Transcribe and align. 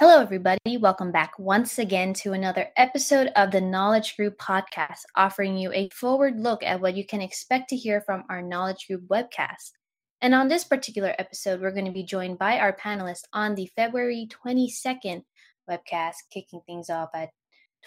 Hello, 0.00 0.20
everybody. 0.20 0.76
Welcome 0.76 1.10
back 1.10 1.36
once 1.40 1.76
again 1.76 2.14
to 2.22 2.32
another 2.32 2.68
episode 2.76 3.32
of 3.34 3.50
the 3.50 3.60
Knowledge 3.60 4.16
Group 4.16 4.38
podcast, 4.38 5.00
offering 5.16 5.56
you 5.56 5.72
a 5.72 5.88
forward 5.88 6.38
look 6.38 6.62
at 6.62 6.80
what 6.80 6.96
you 6.96 7.04
can 7.04 7.20
expect 7.20 7.68
to 7.70 7.76
hear 7.76 8.00
from 8.02 8.22
our 8.30 8.40
Knowledge 8.40 8.86
Group 8.86 9.08
webcast. 9.08 9.72
And 10.20 10.36
on 10.36 10.46
this 10.46 10.62
particular 10.62 11.16
episode, 11.18 11.60
we're 11.60 11.72
going 11.72 11.86
to 11.86 11.90
be 11.90 12.04
joined 12.04 12.38
by 12.38 12.60
our 12.60 12.76
panelists 12.76 13.24
on 13.32 13.56
the 13.56 13.68
February 13.74 14.28
22nd 14.30 15.24
webcast, 15.68 16.14
kicking 16.30 16.60
things 16.64 16.90
off 16.90 17.08
at 17.12 17.30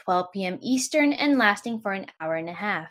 12 0.04 0.26
p.m. 0.34 0.60
Eastern 0.62 1.14
and 1.14 1.38
lasting 1.38 1.80
for 1.80 1.94
an 1.94 2.08
hour 2.20 2.36
and 2.36 2.50
a 2.50 2.54
half. 2.54 2.90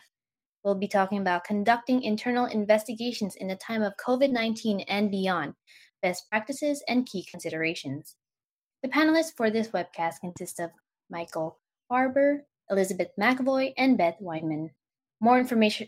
We'll 0.63 0.73
be 0.73 0.87
talking 0.87 1.19
about 1.19 1.43
conducting 1.43 2.01
internal 2.01 2.47
investigations 2.47 3.35
in 3.35 3.49
the 3.49 3.55
time 3.55 3.83
of 3.83 3.93
COVID 4.03 4.31
19 4.31 4.79
and 4.79 5.11
beyond, 5.11 5.53
best 6.01 6.27
practices, 6.27 6.83
and 6.87 7.05
key 7.05 7.23
considerations. 7.29 8.15
The 8.83 8.89
panelists 8.89 9.37
for 9.37 9.51
this 9.51 9.67
webcast 9.67 10.21
consist 10.21 10.59
of 10.59 10.71
Michael 11.07 11.59
Farber, 11.89 12.39
Elizabeth 12.67 13.09
McAvoy, 13.19 13.73
and 13.77 13.95
Beth 13.95 14.17
Weinman. 14.19 14.71
More 15.19 15.37
information 15.37 15.87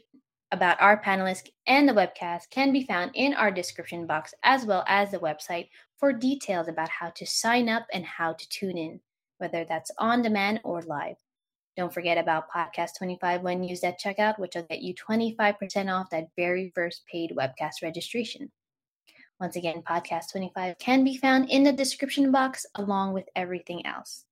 about 0.52 0.80
our 0.80 1.02
panelists 1.02 1.50
and 1.66 1.90
the 1.90 1.94
webcast 1.94 2.52
can 2.52 2.72
be 2.72 2.84
found 2.84 3.10
in 3.16 3.34
our 3.34 3.50
description 3.50 4.06
box 4.06 4.36
as 4.44 4.64
well 4.68 4.84
as 4.88 5.10
the 5.10 5.18
website 5.18 5.70
for 5.98 6.14
details 6.14 6.68
about 6.68 6.90
how 6.90 7.10
to 7.10 7.26
sign 7.26 7.68
up 7.68 7.88
and 7.92 8.06
how 8.06 8.34
to 8.34 8.50
tune 8.50 8.78
in, 8.78 9.00
whether 9.40 9.66
that's 9.66 9.90
on 9.98 10.22
demand 10.22 10.60
or 10.64 10.84
live. 10.84 11.16
Don't 11.76 11.92
forget 11.92 12.20
about 12.20 12.52
Podcast 12.56 12.92
25 13.00 13.42
when 13.42 13.64
used 13.64 13.84
at 13.84 14.00
checkout, 14.00 14.38
which 14.38 14.54
will 14.54 14.68
get 14.70 14.84
you 14.84 14.94
25% 14.94 15.92
off 15.92 16.12
that 16.12 16.28
very 16.36 16.72
first 16.76 17.08
paid 17.12 17.34
webcast 17.36 17.82
registration. 17.82 18.52
Once 19.44 19.58
again, 19.58 19.82
Podcast 19.82 20.32
25 20.32 20.78
can 20.80 21.04
be 21.04 21.18
found 21.18 21.50
in 21.50 21.64
the 21.64 21.74
description 21.74 22.32
box 22.32 22.66
along 22.76 23.12
with 23.12 23.28
everything 23.36 23.86
else. 23.86 24.24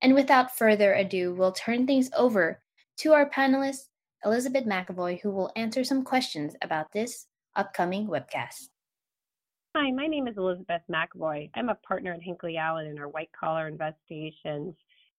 And 0.00 0.14
without 0.14 0.56
further 0.56 0.94
ado, 0.94 1.34
we'll 1.34 1.50
turn 1.50 1.84
things 1.84 2.08
over 2.16 2.62
to 2.98 3.12
our 3.12 3.28
panelist, 3.28 3.88
Elizabeth 4.24 4.64
McAvoy, 4.64 5.20
who 5.20 5.32
will 5.32 5.50
answer 5.56 5.82
some 5.82 6.04
questions 6.04 6.54
about 6.62 6.92
this 6.92 7.26
upcoming 7.56 8.06
webcast. 8.06 8.68
Hi, 9.74 9.90
my 9.90 10.06
name 10.06 10.28
is 10.28 10.36
Elizabeth 10.36 10.82
McAvoy. 10.88 11.50
I'm 11.56 11.68
a 11.68 11.74
partner 11.74 12.12
at 12.12 12.22
Hinckley 12.22 12.56
Allen 12.56 12.86
in 12.86 13.00
our 13.00 13.08
white 13.08 13.30
collar 13.32 13.66
investigations 13.66 14.76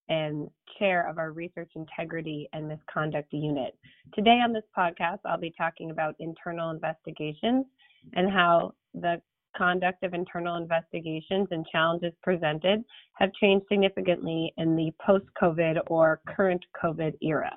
and 0.07 0.49
chair 0.79 1.05
of 1.05 1.17
our 1.17 1.33
research 1.33 1.71
integrity 1.75 2.47
and 2.53 2.69
misconduct 2.69 3.33
unit. 3.33 3.77
Today 4.13 4.39
on 4.41 4.53
this 4.53 4.63
podcast, 4.75 5.19
I'll 5.25 5.37
be 5.37 5.53
talking 5.57 5.91
about 5.91 6.15
internal 6.19 6.71
investigations 6.71 7.65
and 8.13 8.31
how 8.31 8.73
the 8.93 9.21
conduct 9.57 10.03
of 10.03 10.13
internal 10.13 10.55
investigations 10.57 11.47
and 11.51 11.65
challenges 11.71 12.13
presented 12.21 12.83
have 13.15 13.33
changed 13.33 13.65
significantly 13.69 14.53
in 14.57 14.75
the 14.75 14.91
post 15.05 15.25
COVID 15.41 15.79
or 15.87 16.21
current 16.27 16.63
COVID 16.81 17.13
era. 17.21 17.55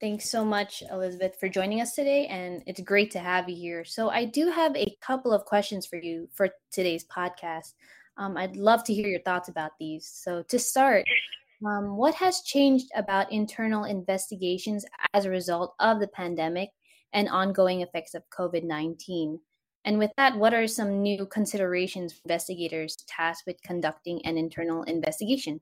Thanks 0.00 0.28
so 0.28 0.44
much, 0.44 0.82
Elizabeth, 0.90 1.36
for 1.38 1.48
joining 1.48 1.80
us 1.80 1.94
today, 1.94 2.26
and 2.26 2.62
it's 2.66 2.80
great 2.80 3.10
to 3.12 3.20
have 3.20 3.48
you 3.48 3.56
here. 3.56 3.84
So, 3.84 4.10
I 4.10 4.24
do 4.24 4.50
have 4.50 4.76
a 4.76 4.96
couple 5.00 5.32
of 5.32 5.44
questions 5.44 5.86
for 5.86 5.96
you 5.96 6.28
for 6.34 6.50
today's 6.72 7.06
podcast. 7.06 7.74
Um, 8.16 8.36
I'd 8.36 8.56
love 8.56 8.84
to 8.84 8.94
hear 8.94 9.08
your 9.08 9.20
thoughts 9.20 9.48
about 9.48 9.72
these. 9.78 10.06
So, 10.06 10.42
to 10.48 10.58
start, 10.58 11.04
um, 11.64 11.96
what 11.96 12.14
has 12.16 12.42
changed 12.42 12.90
about 12.94 13.32
internal 13.32 13.84
investigations 13.84 14.84
as 15.14 15.24
a 15.24 15.30
result 15.30 15.74
of 15.78 16.00
the 16.00 16.08
pandemic 16.08 16.70
and 17.14 17.28
ongoing 17.28 17.80
effects 17.80 18.14
of 18.14 18.22
COVID 18.36 18.64
19? 18.64 19.40
And 19.86 19.98
with 19.98 20.10
that, 20.16 20.36
what 20.36 20.54
are 20.54 20.66
some 20.66 21.02
new 21.02 21.26
considerations 21.26 22.12
for 22.12 22.20
investigators 22.24 22.96
tasked 23.06 23.44
with 23.46 23.62
conducting 23.62 24.24
an 24.24 24.38
internal 24.38 24.82
investigation? 24.84 25.60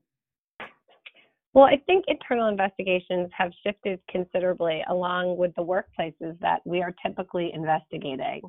Well, 1.53 1.65
I 1.65 1.77
think 1.85 2.05
internal 2.07 2.47
investigations 2.47 3.29
have 3.37 3.51
shifted 3.63 3.99
considerably 4.09 4.83
along 4.89 5.37
with 5.37 5.53
the 5.55 5.63
workplaces 5.63 6.39
that 6.39 6.61
we 6.65 6.81
are 6.81 6.93
typically 7.05 7.51
investigating. 7.53 8.41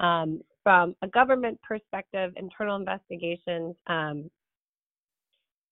Um, 0.00 0.40
from 0.64 0.96
a 1.02 1.08
government 1.08 1.60
perspective, 1.62 2.32
internal 2.36 2.76
investigations 2.76 3.76
um, 3.86 4.28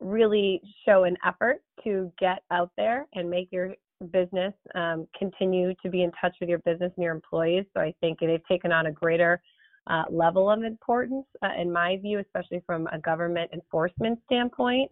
really 0.00 0.60
show 0.86 1.04
an 1.04 1.16
effort 1.24 1.62
to 1.84 2.12
get 2.18 2.42
out 2.50 2.70
there 2.76 3.06
and 3.14 3.28
make 3.28 3.48
your 3.50 3.74
business 4.06 4.54
um, 4.74 5.06
continue 5.18 5.74
to 5.82 5.90
be 5.90 6.02
in 6.02 6.12
touch 6.20 6.34
with 6.40 6.48
your 6.48 6.58
business 6.60 6.92
and 6.96 7.04
your 7.04 7.14
employees. 7.14 7.64
So 7.74 7.80
I 7.80 7.94
think 8.00 8.18
they've 8.20 8.46
taken 8.46 8.72
on 8.72 8.86
a 8.86 8.92
greater 8.92 9.40
uh, 9.86 10.04
level 10.10 10.50
of 10.50 10.62
importance, 10.62 11.26
uh, 11.42 11.50
in 11.58 11.72
my 11.72 11.96
view, 11.96 12.18
especially 12.18 12.62
from 12.66 12.86
a 12.92 12.98
government 12.98 13.50
enforcement 13.52 14.18
standpoint. 14.26 14.90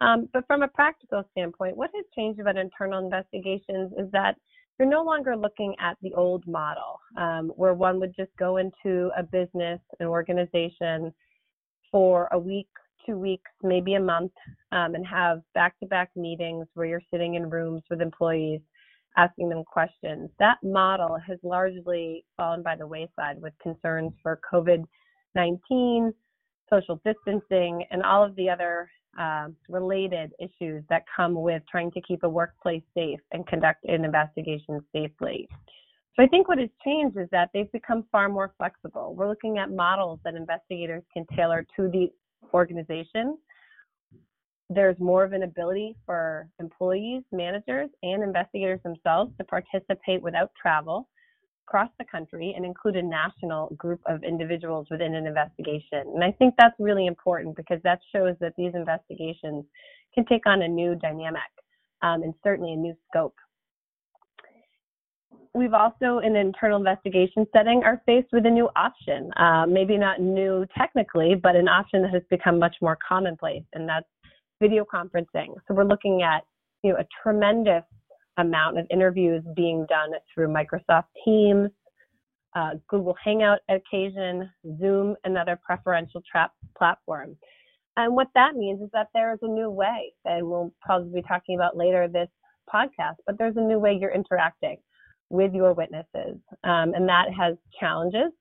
Um, 0.00 0.28
but 0.32 0.46
from 0.46 0.62
a 0.62 0.68
practical 0.68 1.24
standpoint, 1.32 1.76
what 1.76 1.90
has 1.94 2.04
changed 2.14 2.40
about 2.40 2.56
internal 2.56 3.04
investigations 3.04 3.92
is 3.98 4.10
that 4.12 4.36
you're 4.78 4.88
no 4.88 5.02
longer 5.02 5.36
looking 5.36 5.74
at 5.78 5.98
the 6.00 6.14
old 6.14 6.46
model 6.46 6.98
um, 7.18 7.52
where 7.56 7.74
one 7.74 8.00
would 8.00 8.16
just 8.16 8.30
go 8.38 8.56
into 8.56 9.10
a 9.16 9.22
business, 9.22 9.78
an 9.98 10.06
organization 10.06 11.12
for 11.90 12.28
a 12.32 12.38
week, 12.38 12.68
two 13.06 13.16
weeks, 13.16 13.50
maybe 13.62 13.94
a 13.94 14.00
month, 14.00 14.32
um, 14.72 14.94
and 14.94 15.06
have 15.06 15.42
back 15.54 15.78
to 15.80 15.86
back 15.86 16.10
meetings 16.16 16.66
where 16.74 16.86
you're 16.86 17.02
sitting 17.10 17.34
in 17.34 17.48
rooms 17.50 17.82
with 17.90 18.00
employees 18.00 18.60
asking 19.16 19.48
them 19.48 19.64
questions. 19.64 20.30
That 20.38 20.58
model 20.62 21.18
has 21.26 21.38
largely 21.42 22.24
fallen 22.36 22.62
by 22.62 22.76
the 22.76 22.86
wayside 22.86 23.40
with 23.40 23.52
concerns 23.62 24.12
for 24.22 24.40
COVID 24.52 24.84
19, 25.34 26.12
social 26.68 27.00
distancing, 27.04 27.84
and 27.90 28.02
all 28.02 28.24
of 28.24 28.34
the 28.36 28.48
other 28.48 28.90
uh, 29.18 29.48
related 29.68 30.32
issues 30.38 30.84
that 30.88 31.04
come 31.14 31.40
with 31.40 31.62
trying 31.70 31.90
to 31.92 32.00
keep 32.00 32.22
a 32.22 32.28
workplace 32.28 32.82
safe 32.94 33.20
and 33.32 33.46
conduct 33.46 33.84
an 33.84 34.04
investigation 34.04 34.80
safely. 34.92 35.48
So 36.16 36.24
I 36.24 36.26
think 36.26 36.48
what 36.48 36.58
has 36.58 36.68
changed 36.84 37.16
is 37.16 37.28
that 37.30 37.50
they've 37.54 37.70
become 37.72 38.04
far 38.10 38.28
more 38.28 38.52
flexible. 38.58 39.14
We're 39.16 39.28
looking 39.28 39.58
at 39.58 39.70
models 39.70 40.20
that 40.24 40.34
investigators 40.34 41.02
can 41.12 41.24
tailor 41.36 41.64
to 41.76 41.88
the 41.88 42.10
organization. 42.52 43.38
There's 44.68 44.98
more 45.00 45.24
of 45.24 45.32
an 45.32 45.42
ability 45.42 45.96
for 46.06 46.48
employees, 46.60 47.22
managers, 47.32 47.90
and 48.02 48.22
investigators 48.22 48.80
themselves 48.84 49.32
to 49.38 49.44
participate 49.44 50.22
without 50.22 50.50
travel 50.60 51.08
across 51.66 51.90
the 51.98 52.04
country 52.04 52.52
and 52.56 52.64
include 52.64 52.96
a 52.96 53.02
national 53.02 53.68
group 53.76 54.00
of 54.06 54.24
individuals 54.24 54.88
within 54.90 55.14
an 55.14 55.26
investigation. 55.26 56.02
And 56.14 56.24
I 56.24 56.32
think 56.32 56.54
that's 56.58 56.74
really 56.80 57.06
important 57.06 57.56
because 57.56 57.80
that 57.84 58.00
shows 58.12 58.34
that 58.40 58.54
these 58.56 58.72
investigations 58.74 59.64
can 60.14 60.24
take 60.26 60.46
on 60.46 60.62
a 60.62 60.68
new 60.68 60.96
dynamic 60.96 61.42
um, 62.02 62.22
and 62.22 62.34
certainly 62.42 62.72
a 62.72 62.76
new 62.76 62.94
scope. 63.08 63.36
We've 65.52 65.74
also, 65.74 66.18
in 66.18 66.36
an 66.36 66.46
internal 66.46 66.78
investigation 66.78 67.44
setting, 67.52 67.82
are 67.84 68.00
faced 68.06 68.28
with 68.32 68.46
a 68.46 68.50
new 68.50 68.68
option. 68.76 69.32
Uh, 69.36 69.66
maybe 69.66 69.98
not 69.98 70.20
new 70.20 70.64
technically, 70.78 71.34
but 71.34 71.56
an 71.56 71.66
option 71.66 72.02
that 72.02 72.12
has 72.12 72.22
become 72.30 72.58
much 72.58 72.76
more 72.80 72.96
commonplace, 73.06 73.64
and 73.72 73.88
that's 73.88 74.06
video 74.60 74.84
conferencing. 74.84 75.54
So 75.66 75.74
we're 75.74 75.84
looking 75.84 76.22
at 76.22 76.44
you 76.84 76.92
know 76.92 76.98
a 77.00 77.06
tremendous 77.22 77.82
amount 78.36 78.78
of 78.78 78.86
interviews 78.90 79.42
being 79.56 79.86
done 79.88 80.10
through 80.32 80.48
Microsoft 80.48 81.06
Teams, 81.24 81.70
uh, 82.54 82.70
Google 82.88 83.16
Hangout 83.22 83.58
occasion, 83.68 84.48
Zoom, 84.78 85.16
another 85.24 85.58
preferential 85.60 86.22
trap 86.30 86.52
platform. 86.78 87.36
And 87.96 88.14
what 88.14 88.28
that 88.36 88.54
means 88.54 88.80
is 88.82 88.88
that 88.92 89.08
there 89.14 89.32
is 89.32 89.40
a 89.42 89.48
new 89.48 89.68
way, 89.68 90.12
and 90.24 90.48
we'll 90.48 90.72
probably 90.80 91.20
be 91.20 91.26
talking 91.26 91.56
about 91.56 91.76
later 91.76 92.06
this 92.06 92.28
podcast, 92.72 93.16
but 93.26 93.36
there's 93.36 93.56
a 93.56 93.60
new 93.60 93.80
way 93.80 93.98
you're 94.00 94.14
interacting 94.14 94.76
with 95.30 95.54
your 95.54 95.72
witnesses. 95.72 96.36
Um, 96.64 96.92
and 96.94 97.08
that 97.08 97.26
has 97.32 97.56
challenges, 97.78 98.32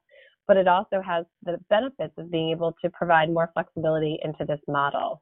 but 0.47 0.57
it 0.57 0.67
also 0.67 1.01
has 1.05 1.25
the 1.43 1.57
benefits 1.69 2.13
of 2.17 2.31
being 2.31 2.49
able 2.49 2.75
to 2.83 2.89
provide 2.89 3.29
more 3.29 3.49
flexibility 3.53 4.19
into 4.23 4.43
this 4.45 4.59
model. 4.67 5.21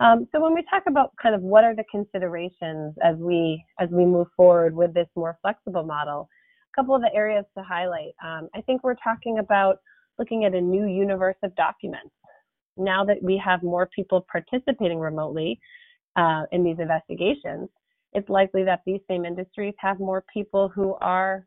Um, 0.00 0.26
so 0.32 0.40
when 0.40 0.54
we 0.54 0.64
talk 0.68 0.82
about 0.88 1.12
kind 1.22 1.34
of 1.34 1.42
what 1.42 1.62
are 1.62 1.74
the 1.74 1.84
considerations 1.88 2.94
as 3.02 3.16
we 3.16 3.64
as 3.78 3.88
we 3.90 4.04
move 4.04 4.26
forward 4.36 4.74
with 4.74 4.92
this 4.92 5.06
more 5.14 5.38
flexible 5.40 5.84
model, 5.84 6.28
a 6.72 6.80
couple 6.80 6.96
of 6.96 7.02
the 7.02 7.14
areas 7.14 7.44
to 7.56 7.62
highlight. 7.62 8.12
Um, 8.24 8.48
I 8.54 8.60
think 8.62 8.82
we're 8.82 8.96
talking 8.96 9.38
about 9.38 9.76
looking 10.18 10.44
at 10.44 10.54
a 10.54 10.60
new 10.60 10.86
universe 10.86 11.36
of 11.44 11.54
documents. 11.54 12.10
Now 12.76 13.04
that 13.04 13.22
we 13.22 13.40
have 13.44 13.62
more 13.62 13.88
people 13.94 14.26
participating 14.30 14.98
remotely 14.98 15.60
uh, 16.16 16.42
in 16.50 16.64
these 16.64 16.78
investigations, 16.80 17.68
it's 18.14 18.28
likely 18.28 18.64
that 18.64 18.82
these 18.86 19.00
same 19.08 19.24
industries 19.24 19.74
have 19.78 19.98
more 19.98 20.24
people 20.32 20.68
who 20.68 20.94
are 21.00 21.46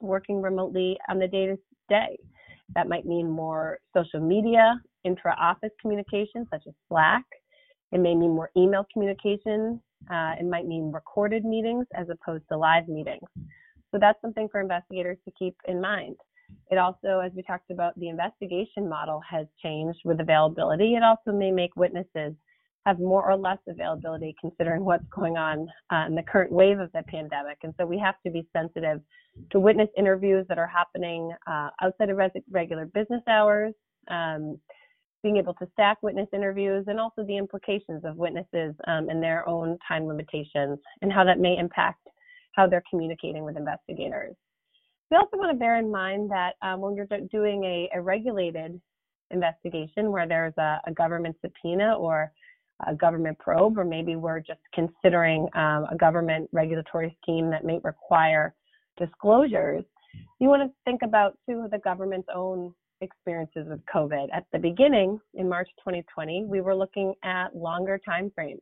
working 0.00 0.40
remotely 0.42 0.98
on 1.08 1.18
the 1.18 1.28
day 1.28 1.46
to 1.46 1.56
day. 1.88 2.16
That 2.74 2.88
might 2.88 3.06
mean 3.06 3.30
more 3.30 3.78
social 3.96 4.20
media, 4.20 4.80
intra 5.04 5.34
office 5.38 5.70
communication, 5.80 6.46
such 6.50 6.62
as 6.66 6.74
Slack, 6.88 7.24
it 7.92 8.00
may 8.00 8.14
mean 8.14 8.34
more 8.34 8.50
email 8.56 8.86
communication. 8.92 9.80
Uh, 10.10 10.34
it 10.38 10.44
might 10.44 10.66
mean 10.66 10.92
recorded 10.92 11.44
meetings 11.44 11.86
as 11.94 12.08
opposed 12.08 12.44
to 12.50 12.58
live 12.58 12.88
meetings. 12.88 13.26
So 13.90 13.98
that's 13.98 14.20
something 14.20 14.48
for 14.50 14.60
investigators 14.60 15.18
to 15.24 15.32
keep 15.38 15.56
in 15.66 15.80
mind. 15.80 16.16
It 16.70 16.78
also, 16.78 17.20
as 17.20 17.32
we 17.34 17.42
talked 17.42 17.70
about, 17.70 17.98
the 17.98 18.08
investigation 18.08 18.88
model 18.88 19.20
has 19.28 19.46
changed 19.62 20.00
with 20.04 20.20
availability. 20.20 20.94
It 20.94 21.02
also 21.02 21.32
may 21.32 21.50
make 21.50 21.74
witnesses 21.76 22.34
have 22.86 22.98
more 22.98 23.28
or 23.28 23.36
less 23.36 23.58
availability 23.68 24.34
considering 24.40 24.84
what's 24.84 25.04
going 25.14 25.36
on 25.36 25.68
uh, 25.92 26.06
in 26.06 26.14
the 26.14 26.22
current 26.22 26.50
wave 26.50 26.78
of 26.78 26.90
the 26.92 27.02
pandemic. 27.02 27.58
And 27.62 27.74
so 27.78 27.84
we 27.84 27.98
have 27.98 28.14
to 28.24 28.30
be 28.30 28.46
sensitive 28.56 29.00
to 29.50 29.60
witness 29.60 29.88
interviews 29.96 30.46
that 30.48 30.58
are 30.58 30.66
happening 30.66 31.32
uh, 31.46 31.70
outside 31.82 32.10
of 32.10 32.16
res- 32.16 32.30
regular 32.50 32.86
business 32.86 33.22
hours, 33.28 33.74
um, 34.08 34.58
being 35.22 35.36
able 35.36 35.54
to 35.54 35.66
stack 35.72 35.98
witness 36.02 36.28
interviews, 36.32 36.84
and 36.86 36.98
also 36.98 37.24
the 37.24 37.36
implications 37.36 38.04
of 38.04 38.16
witnesses 38.16 38.74
um, 38.86 39.08
and 39.08 39.22
their 39.22 39.48
own 39.48 39.76
time 39.86 40.06
limitations 40.06 40.78
and 41.02 41.12
how 41.12 41.24
that 41.24 41.38
may 41.38 41.56
impact 41.58 42.08
how 42.52 42.66
they're 42.66 42.82
communicating 42.90 43.44
with 43.44 43.56
investigators. 43.56 44.34
We 45.10 45.16
also 45.16 45.36
want 45.36 45.52
to 45.52 45.58
bear 45.58 45.78
in 45.78 45.90
mind 45.90 46.30
that 46.30 46.54
um, 46.62 46.80
when 46.80 46.94
you're 46.94 47.06
doing 47.30 47.64
a, 47.64 47.88
a, 47.94 48.00
regulated 48.00 48.80
investigation 49.30 50.10
where 50.10 50.28
there's 50.28 50.52
a, 50.58 50.80
a, 50.86 50.92
government 50.92 51.36
subpoena 51.40 51.94
or 51.94 52.30
a 52.86 52.94
government 52.94 53.38
probe, 53.38 53.78
or 53.78 53.84
maybe 53.84 54.16
we're 54.16 54.40
just 54.40 54.60
considering 54.72 55.48
um, 55.54 55.86
a 55.90 55.96
government 55.98 56.48
regulatory 56.52 57.16
scheme 57.22 57.50
that 57.50 57.64
may 57.64 57.80
require 57.82 58.54
disclosures, 58.96 59.84
you 60.40 60.48
want 60.48 60.62
to 60.62 60.74
think 60.84 61.02
about 61.02 61.36
too 61.48 61.66
the 61.70 61.78
government's 61.78 62.28
own 62.34 62.72
experiences 63.00 63.66
with 63.68 63.80
COVID. 63.92 64.28
At 64.32 64.46
the 64.52 64.58
beginning, 64.58 65.20
in 65.34 65.48
March 65.48 65.68
2020, 65.78 66.46
we 66.46 66.60
were 66.60 66.74
looking 66.74 67.14
at 67.24 67.54
longer 67.54 68.00
time 68.04 68.30
frames, 68.34 68.60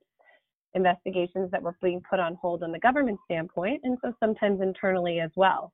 investigations 0.74 1.50
that 1.50 1.62
were 1.62 1.76
being 1.82 2.02
put 2.08 2.20
on 2.20 2.34
hold 2.40 2.62
on 2.62 2.72
the 2.72 2.78
government 2.78 3.18
standpoint, 3.24 3.80
and 3.84 3.96
so 4.02 4.12
sometimes 4.20 4.60
internally 4.60 5.20
as 5.20 5.30
well. 5.36 5.72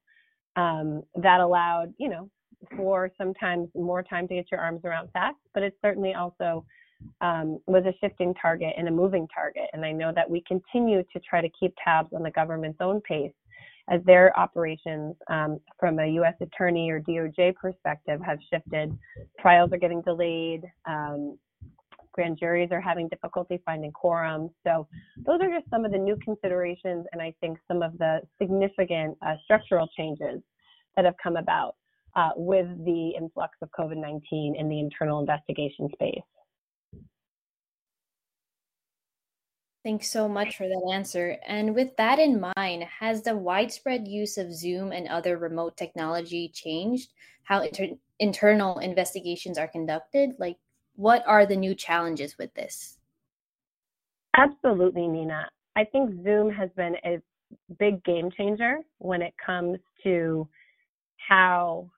Um, 0.55 1.03
that 1.17 1.41
allowed, 1.41 1.95
you 1.99 2.11
know, 2.11 2.29
for 2.77 3.11
sometimes 3.17 3.69
more 3.75 4.03
time 4.03 4.29
to 4.29 4.35
get 4.35 4.51
your 4.51 4.61
arms 4.61 4.83
around 4.85 5.09
facts, 5.13 5.41
but 5.55 5.63
it 5.63 5.75
certainly 5.83 6.15
also 6.15 6.65
um, 7.21 7.59
was 7.67 7.85
a 7.85 7.95
shifting 8.01 8.35
target 8.35 8.75
and 8.77 8.89
a 8.89 8.91
moving 8.91 9.27
target. 9.35 9.69
And 9.73 9.85
I 9.85 9.93
know 9.93 10.13
that 10.15 10.29
we 10.29 10.43
continue 10.47 11.03
to 11.13 11.21
try 11.21 11.41
to 11.41 11.49
keep 11.59 11.75
tabs 11.83 12.13
on 12.15 12.23
the 12.23 12.31
government's 12.31 12.79
own 12.81 13.01
pace 13.03 13.33
as 13.91 14.01
their 14.05 14.37
operations 14.39 15.17
um, 15.29 15.59
from 15.79 15.99
a 15.99 16.07
U.S. 16.07 16.35
attorney 16.41 16.91
or 16.91 17.01
DOJ 17.01 17.55
perspective 17.57 18.21
have 18.25 18.39
shifted. 18.53 18.97
Trials 19.41 19.73
are 19.73 19.79
getting 19.79 20.03
delayed. 20.03 20.63
Um, 20.87 21.39
grand 22.13 22.39
juries 22.39 22.69
are 22.71 22.81
having 22.81 23.09
difficulty 23.09 23.61
finding 23.65 23.91
quorum. 23.91 24.51
So 24.65 24.87
those 25.27 25.41
are 25.41 25.49
just 25.49 25.69
some 25.71 25.85
of 25.85 25.93
the 25.93 25.99
new 25.99 26.17
considerations 26.23 27.07
and 27.13 27.21
I 27.21 27.35
think 27.41 27.59
some 27.67 27.83
of 27.83 27.97
the 27.99 28.21
significant 28.41 29.17
uh, 29.27 29.35
structural 29.45 29.89
changes 29.97 30.41
that 30.97 31.05
have 31.05 31.15
come 31.23 31.37
about 31.37 31.77
uh, 32.15 32.31
with 32.37 32.67
the 32.85 33.13
influx 33.19 33.57
of 33.63 33.71
COVID-19 33.79 34.21
in 34.59 34.69
the 34.69 34.79
internal 34.79 35.21
investigation 35.21 35.89
space. 35.93 36.21
Thanks 39.85 40.11
so 40.11 40.29
much 40.29 40.57
for 40.57 40.69
that 40.69 40.91
answer. 40.93 41.39
And 41.47 41.75
with 41.75 41.97
that 41.97 42.21
in 42.21 42.41
mind, 42.57 42.85
has 42.85 43.23
the 43.23 43.37
widespread 43.37 44.07
use 44.07 44.39
of 44.39 44.55
Zoom 44.55 44.93
and 44.93 45.09
other 45.09 45.39
remote 45.39 45.77
technology 45.77 46.49
changed 46.49 47.11
how 47.43 47.63
inter- 47.63 47.97
internal 48.19 48.79
investigations 48.79 49.59
are 49.59 49.69
conducted? 49.69 50.31
Like, 50.39 50.57
what 50.95 51.25
are 51.27 51.47
the 51.47 51.57
new 51.57 51.75
challenges 51.75 52.39
with 52.39 52.55
this? 52.55 52.99
Absolutely, 54.37 55.09
Nina. 55.09 55.49
I 55.77 55.85
think 55.85 56.23
Zoom 56.23 56.51
has 56.51 56.71
been 56.77 56.97
a 57.05 57.21
big 57.79 58.03
game 58.05 58.31
changer 58.31 58.79
when 58.99 59.23
it 59.23 59.35
comes 59.45 59.79
to 60.05 60.49
how 61.17 61.91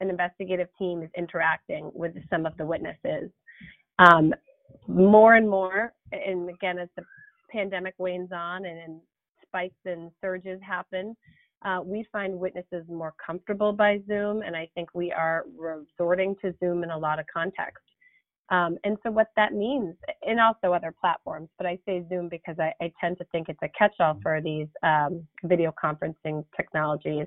an 0.00 0.10
investigative 0.10 0.68
team 0.78 1.02
is 1.02 1.10
interacting 1.16 1.90
with 1.94 2.14
some 2.28 2.46
of 2.46 2.56
the 2.56 2.66
witnesses. 2.66 3.30
Um, 3.98 4.34
more 4.88 5.34
and 5.34 5.48
more, 5.48 5.92
and 6.12 6.48
again, 6.48 6.78
as 6.78 6.88
the 6.96 7.02
pandemic 7.50 7.94
wanes 7.98 8.30
on 8.32 8.64
and, 8.64 8.78
and 8.78 9.00
spikes 9.46 9.74
and 9.84 10.10
surges 10.20 10.60
happen, 10.62 11.16
uh, 11.64 11.80
we 11.84 12.06
find 12.12 12.38
witnesses 12.38 12.84
more 12.88 13.14
comfortable 13.24 13.72
by 13.72 14.00
Zoom, 14.06 14.42
and 14.42 14.54
I 14.54 14.68
think 14.74 14.90
we 14.94 15.12
are 15.12 15.44
resorting 15.56 16.36
to 16.42 16.54
Zoom 16.60 16.84
in 16.84 16.90
a 16.90 16.98
lot 16.98 17.18
of 17.18 17.26
context. 17.32 17.82
Um, 18.50 18.78
and 18.84 18.96
so, 19.02 19.10
what 19.10 19.28
that 19.34 19.54
means, 19.54 19.96
and 20.24 20.38
also 20.38 20.72
other 20.72 20.94
platforms, 21.00 21.48
but 21.58 21.66
I 21.66 21.78
say 21.84 22.04
Zoom 22.08 22.28
because 22.28 22.56
I, 22.60 22.72
I 22.80 22.92
tend 23.00 23.18
to 23.18 23.24
think 23.32 23.48
it's 23.48 23.58
a 23.62 23.68
catch 23.76 23.94
all 23.98 24.18
for 24.22 24.40
these 24.40 24.68
um, 24.84 25.26
video 25.42 25.74
conferencing 25.82 26.44
technologies. 26.56 27.26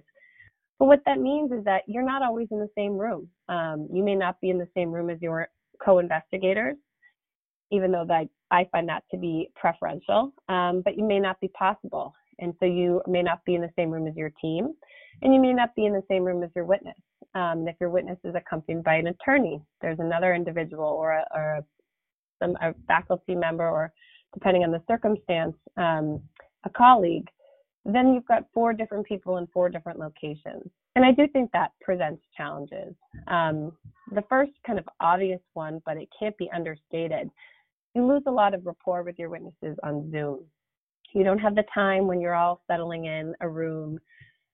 But 0.77 0.85
what 0.85 1.01
that 1.05 1.19
means 1.19 1.51
is 1.51 1.65
that 1.65 1.81
you're 1.87 2.05
not 2.05 2.23
always 2.23 2.47
in 2.51 2.59
the 2.59 2.69
same 2.73 2.97
room. 2.97 3.27
Um, 3.49 3.89
you 3.91 4.01
may 4.01 4.15
not 4.15 4.39
be 4.39 4.49
in 4.49 4.57
the 4.57 4.69
same 4.73 4.91
room 4.91 5.09
as 5.09 5.21
your 5.21 5.49
co 5.83 5.99
investigators 5.99 6.77
even 7.71 7.91
though 7.91 8.05
that 8.07 8.27
I 8.51 8.67
find 8.71 8.87
that 8.89 9.03
to 9.11 9.17
be 9.17 9.49
preferential, 9.55 10.33
um, 10.49 10.81
but 10.83 10.97
you 10.97 11.05
may 11.05 11.19
not 11.19 11.39
be 11.39 11.49
possible. 11.49 12.13
And 12.39 12.53
so 12.59 12.65
you 12.65 13.01
may 13.07 13.21
not 13.21 13.43
be 13.45 13.55
in 13.55 13.61
the 13.61 13.71
same 13.77 13.91
room 13.91 14.07
as 14.07 14.15
your 14.15 14.31
team, 14.41 14.73
and 15.21 15.33
you 15.33 15.41
may 15.41 15.53
not 15.53 15.75
be 15.75 15.85
in 15.85 15.93
the 15.93 16.03
same 16.09 16.23
room 16.23 16.41
as 16.41 16.49
your 16.55 16.65
witness. 16.65 16.95
Um, 17.35 17.67
if 17.67 17.75
your 17.79 17.89
witness 17.89 18.17
is 18.23 18.33
accompanied 18.33 18.83
by 18.83 18.95
an 18.95 19.07
attorney, 19.07 19.61
there's 19.81 19.99
another 19.99 20.33
individual 20.33 20.85
or 20.85 21.11
a, 21.11 21.25
or 21.35 21.57
a, 21.57 21.63
some, 22.41 22.55
a 22.61 22.73
faculty 22.87 23.35
member, 23.35 23.67
or 23.67 23.91
depending 24.33 24.63
on 24.63 24.71
the 24.71 24.81
circumstance, 24.87 25.55
um, 25.77 26.21
a 26.63 26.69
colleague, 26.69 27.27
then 27.85 28.13
you've 28.13 28.25
got 28.25 28.45
four 28.53 28.73
different 28.73 29.05
people 29.05 29.37
in 29.37 29.47
four 29.47 29.69
different 29.69 29.99
locations. 29.99 30.63
And 30.95 31.05
I 31.05 31.11
do 31.11 31.27
think 31.27 31.51
that 31.51 31.71
presents 31.81 32.21
challenges. 32.35 32.93
Um, 33.27 33.73
the 34.11 34.23
first 34.27 34.51
kind 34.65 34.79
of 34.79 34.85
obvious 34.99 35.41
one, 35.53 35.81
but 35.85 35.97
it 35.97 36.09
can't 36.17 36.37
be 36.37 36.49
understated, 36.53 37.29
you 37.95 38.05
lose 38.05 38.23
a 38.27 38.31
lot 38.31 38.53
of 38.53 38.65
rapport 38.65 39.03
with 39.03 39.17
your 39.17 39.29
witnesses 39.29 39.77
on 39.83 40.11
Zoom. 40.11 40.39
You 41.13 41.23
don't 41.23 41.39
have 41.39 41.55
the 41.55 41.63
time 41.73 42.05
when 42.05 42.21
you're 42.21 42.35
all 42.35 42.61
settling 42.69 43.05
in 43.05 43.33
a 43.41 43.49
room 43.49 43.99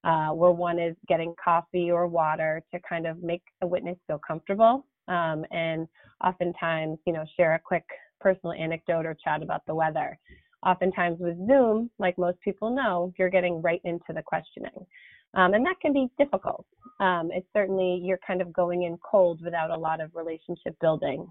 uh, 0.04 0.28
where 0.30 0.52
one 0.52 0.78
is 0.78 0.96
getting 1.08 1.34
coffee 1.42 1.90
or 1.90 2.06
water 2.06 2.62
to 2.72 2.80
kind 2.88 3.06
of 3.06 3.22
make 3.22 3.42
a 3.62 3.66
witness 3.66 3.98
feel 4.06 4.20
comfortable 4.26 4.86
um, 5.08 5.44
and 5.50 5.86
oftentimes, 6.24 6.98
you 7.06 7.12
know, 7.12 7.24
share 7.36 7.54
a 7.54 7.58
quick 7.58 7.84
personal 8.20 8.52
anecdote 8.52 9.04
or 9.04 9.16
chat 9.22 9.42
about 9.42 9.62
the 9.66 9.74
weather. 9.74 10.18
Oftentimes 10.64 11.18
with 11.20 11.36
Zoom, 11.46 11.90
like 11.98 12.16
most 12.18 12.40
people 12.40 12.74
know, 12.74 13.12
you're 13.18 13.28
getting 13.28 13.60
right 13.60 13.80
into 13.84 14.12
the 14.14 14.22
questioning. 14.22 14.86
Um, 15.34 15.52
and 15.52 15.64
that 15.66 15.76
can 15.82 15.92
be 15.92 16.08
difficult. 16.18 16.64
Um, 16.98 17.30
it's 17.32 17.46
certainly, 17.52 18.00
you're 18.02 18.20
kind 18.26 18.40
of 18.40 18.52
going 18.52 18.84
in 18.84 18.96
cold 18.98 19.40
without 19.44 19.70
a 19.70 19.76
lot 19.76 20.00
of 20.00 20.10
relationship 20.14 20.74
building. 20.80 21.28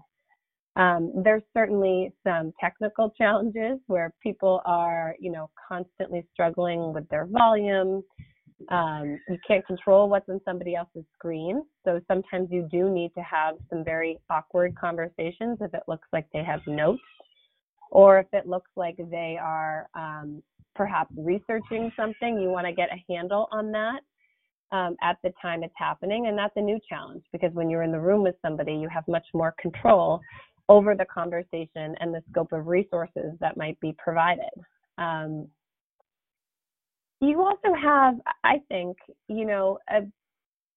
Um, 0.76 1.10
there's 1.24 1.42
certainly 1.54 2.12
some 2.22 2.52
technical 2.60 3.10
challenges 3.10 3.78
where 3.86 4.12
people 4.22 4.60
are, 4.66 5.14
you 5.18 5.32
know, 5.32 5.48
constantly 5.66 6.26
struggling 6.32 6.92
with 6.92 7.08
their 7.08 7.26
volume. 7.26 8.02
Um, 8.68 9.18
you 9.28 9.38
can't 9.46 9.66
control 9.66 10.08
what's 10.08 10.28
on 10.28 10.40
somebody 10.44 10.74
else's 10.74 11.04
screen. 11.14 11.62
So 11.84 12.00
sometimes 12.08 12.48
you 12.50 12.68
do 12.70 12.90
need 12.90 13.12
to 13.14 13.22
have 13.22 13.56
some 13.70 13.84
very 13.84 14.18
awkward 14.28 14.74
conversations 14.76 15.58
if 15.60 15.72
it 15.72 15.82
looks 15.88 16.08
like 16.12 16.26
they 16.32 16.44
have 16.44 16.60
notes 16.66 17.02
or 17.90 18.18
if 18.18 18.26
it 18.32 18.46
looks 18.46 18.70
like 18.76 18.96
they 19.10 19.38
are 19.40 19.88
um, 19.94 20.42
perhaps 20.74 21.10
researching 21.16 21.90
something. 21.96 22.38
You 22.38 22.50
want 22.50 22.66
to 22.66 22.72
get 22.72 22.90
a 22.90 23.12
handle 23.12 23.48
on 23.50 23.72
that. 23.72 24.00
Um, 24.72 24.96
at 25.00 25.16
the 25.22 25.32
time 25.40 25.62
it's 25.62 25.72
happening. 25.76 26.26
And 26.26 26.36
that's 26.36 26.52
a 26.56 26.60
new 26.60 26.80
challenge 26.88 27.22
because 27.32 27.52
when 27.52 27.70
you're 27.70 27.84
in 27.84 27.92
the 27.92 28.00
room 28.00 28.24
with 28.24 28.34
somebody, 28.42 28.72
you 28.72 28.88
have 28.88 29.06
much 29.06 29.26
more 29.32 29.54
control 29.60 30.20
over 30.68 30.94
the 30.94 31.04
conversation 31.04 31.94
and 32.00 32.12
the 32.12 32.22
scope 32.30 32.52
of 32.52 32.66
resources 32.66 33.32
that 33.40 33.56
might 33.56 33.78
be 33.80 33.94
provided. 33.98 34.50
Um, 34.98 35.48
you 37.20 37.40
also 37.40 37.74
have, 37.80 38.16
I 38.44 38.60
think, 38.68 38.96
you 39.28 39.46
know, 39.46 39.78
a 39.88 40.00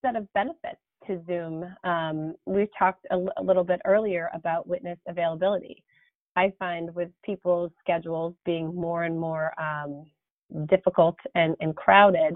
set 0.03 0.15
of 0.15 0.31
benefits 0.34 0.79
to 1.08 1.22
Zoom. 1.27 1.65
Um, 1.84 2.36
we've 2.46 2.69
talked 2.77 3.05
a, 3.12 3.15
l- 3.15 3.34
a 3.38 3.43
little 3.43 3.63
bit 3.63 3.81
earlier 3.86 4.29
about 4.34 4.67
witness 4.67 4.98
availability. 5.08 5.84
I 6.36 6.53
find 6.60 6.93
with 6.96 7.10
people's 7.24 7.72
schedules 7.79 8.36
being 8.46 8.74
more 8.74 9.03
and 9.03 9.19
more 9.19 9.53
um, 9.60 10.05
difficult 10.69 11.17
and, 11.36 11.55
and, 11.60 11.75
crowded, 11.75 12.36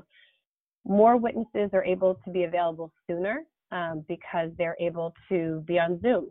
more 0.85 1.15
witnesses 1.15 1.69
are 1.71 1.85
able 1.85 2.19
to 2.25 2.31
be 2.31 2.43
available 2.43 2.91
sooner 3.07 3.43
um, 3.71 4.03
because 4.07 4.49
they're 4.57 4.75
able 4.79 5.13
to 5.29 5.63
be 5.65 5.79
on 5.79 6.01
Zoom 6.01 6.27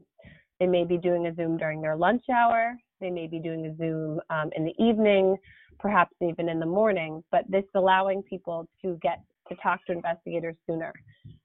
they 0.63 0.69
may 0.69 0.85
be 0.85 0.97
doing 0.97 1.27
a 1.27 1.35
Zoom 1.35 1.57
during 1.57 1.81
their 1.81 1.97
lunch 1.97 2.23
hour. 2.33 2.77
They 3.01 3.11
may 3.11 3.27
be 3.27 3.41
doing 3.41 3.67
a 3.67 3.77
Zoom 3.77 4.21
um, 4.31 4.51
in 4.55 4.65
the 4.65 4.75
evening, 4.79 5.37
perhaps 5.81 6.15
even 6.21 6.49
in 6.49 6.61
the 6.61 6.67
morning. 6.67 7.25
But 7.33 7.51
this 7.51 7.65
allowing 7.75 8.23
people 8.23 8.69
to 8.81 8.97
get 9.03 9.25
to 9.49 9.57
talk 9.57 9.85
to 9.87 9.93
investigators 9.93 10.55
sooner, 10.65 10.93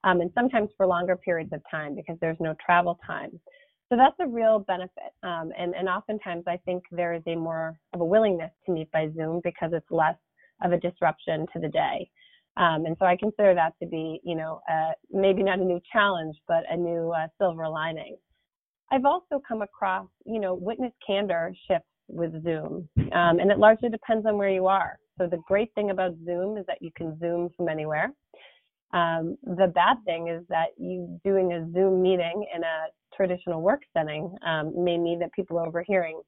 um, 0.03 0.21
and 0.21 0.29
sometimes 0.35 0.69
for 0.77 0.85
longer 0.85 1.15
periods 1.15 1.51
of 1.51 1.61
time 1.71 1.95
because 1.95 2.15
there's 2.21 2.37
no 2.39 2.53
travel 2.63 2.99
time. 3.07 3.31
So 3.89 3.97
that's 3.97 4.15
a 4.19 4.27
real 4.27 4.59
benefit. 4.59 5.13
Um, 5.23 5.51
and, 5.57 5.73
and 5.73 5.89
oftentimes 5.89 6.43
I 6.45 6.57
think 6.57 6.83
there 6.91 7.15
is 7.15 7.23
a 7.25 7.33
more 7.33 7.75
of 7.95 8.01
a 8.01 8.05
willingness 8.05 8.51
to 8.67 8.71
meet 8.71 8.91
by 8.91 9.09
Zoom 9.15 9.41
because 9.43 9.71
it's 9.73 9.89
less 9.89 10.17
of 10.63 10.73
a 10.73 10.77
disruption 10.77 11.47
to 11.53 11.59
the 11.59 11.69
day. 11.69 12.07
Um, 12.55 12.85
and 12.85 12.95
so 12.99 13.05
I 13.07 13.17
consider 13.17 13.55
that 13.55 13.73
to 13.81 13.87
be, 13.87 14.19
you 14.23 14.35
know, 14.35 14.61
uh, 14.71 14.91
maybe 15.09 15.41
not 15.41 15.57
a 15.57 15.63
new 15.63 15.81
challenge, 15.91 16.35
but 16.47 16.65
a 16.69 16.77
new 16.77 17.11
uh, 17.17 17.29
silver 17.39 17.67
lining. 17.67 18.17
I've 18.91 19.05
also 19.05 19.41
come 19.45 19.61
across, 19.61 20.07
you 20.25 20.39
know, 20.39 20.53
witness 20.53 20.93
candor 21.05 21.53
shifts 21.67 21.87
with 22.07 22.43
Zoom, 22.43 22.87
um, 23.11 23.39
and 23.39 23.51
it 23.51 23.59
largely 23.59 23.89
depends 23.89 24.25
on 24.25 24.37
where 24.37 24.49
you 24.49 24.67
are. 24.67 24.97
So 25.17 25.27
the 25.27 25.39
great 25.47 25.73
thing 25.75 25.89
about 25.89 26.15
Zoom 26.25 26.57
is 26.57 26.65
that 26.67 26.81
you 26.81 26.91
can 26.95 27.19
Zoom 27.19 27.49
from 27.57 27.67
anywhere. 27.67 28.13
Um, 28.93 29.37
the 29.43 29.67
bad 29.67 29.97
thing 30.05 30.29
is 30.29 30.43
that 30.49 30.67
you 30.77 31.19
doing 31.25 31.51
a 31.53 31.69
Zoom 31.73 32.01
meeting 32.01 32.45
in 32.55 32.63
a 32.63 32.87
traditional 33.15 33.61
work 33.61 33.81
setting 33.93 34.33
um, 34.45 34.71
may 34.81 34.97
mean 34.97 35.19
that 35.19 35.33
people 35.33 35.57
are 35.57 35.67
overhearing 35.67 36.21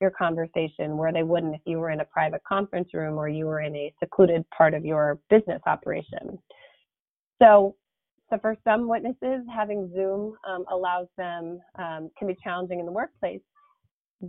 your 0.00 0.10
conversation 0.10 0.96
where 0.96 1.12
they 1.12 1.22
wouldn't 1.22 1.54
if 1.54 1.60
you 1.66 1.78
were 1.78 1.90
in 1.90 2.00
a 2.00 2.04
private 2.06 2.42
conference 2.44 2.88
room 2.94 3.18
or 3.18 3.28
you 3.28 3.46
were 3.46 3.60
in 3.60 3.76
a 3.76 3.92
secluded 4.00 4.44
part 4.50 4.74
of 4.74 4.84
your 4.84 5.18
business 5.28 5.60
operation. 5.66 6.38
So, 7.40 7.76
so 8.30 8.38
for 8.38 8.56
some 8.64 8.88
witnesses, 8.88 9.44
having 9.52 9.90
Zoom 9.92 10.36
um, 10.48 10.64
allows 10.70 11.08
them 11.16 11.60
um, 11.78 12.10
can 12.16 12.28
be 12.28 12.36
challenging 12.42 12.80
in 12.80 12.86
the 12.86 12.92
workplace. 12.92 13.40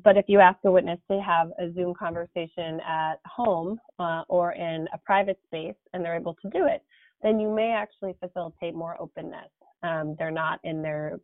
But 0.04 0.18
if 0.18 0.26
you 0.28 0.40
ask 0.40 0.58
a 0.66 0.72
witness 0.72 1.00
to 1.12 1.22
have 1.22 1.50
a 1.60 1.72
Zoom 1.74 1.94
conversation 1.94 2.80
at 2.88 3.16
home 3.26 3.80
uh, 4.00 4.24
or 4.30 4.54
in 4.54 4.88
a 4.94 4.98
private 5.06 5.38
space 5.46 5.76
and 5.94 6.04
they're 6.04 6.16
able 6.16 6.36
to 6.42 6.50
do 6.50 6.66
it, 6.66 6.82
then 7.22 7.40
you 7.40 7.54
may 7.54 7.72
actually 7.72 8.16
facilitate 8.20 8.74
more 8.74 9.00
openness. 9.02 9.50
Um, 9.84 10.16
they're 10.18 10.32
not 10.32 10.60
in 10.64 10.82
their 10.82 11.20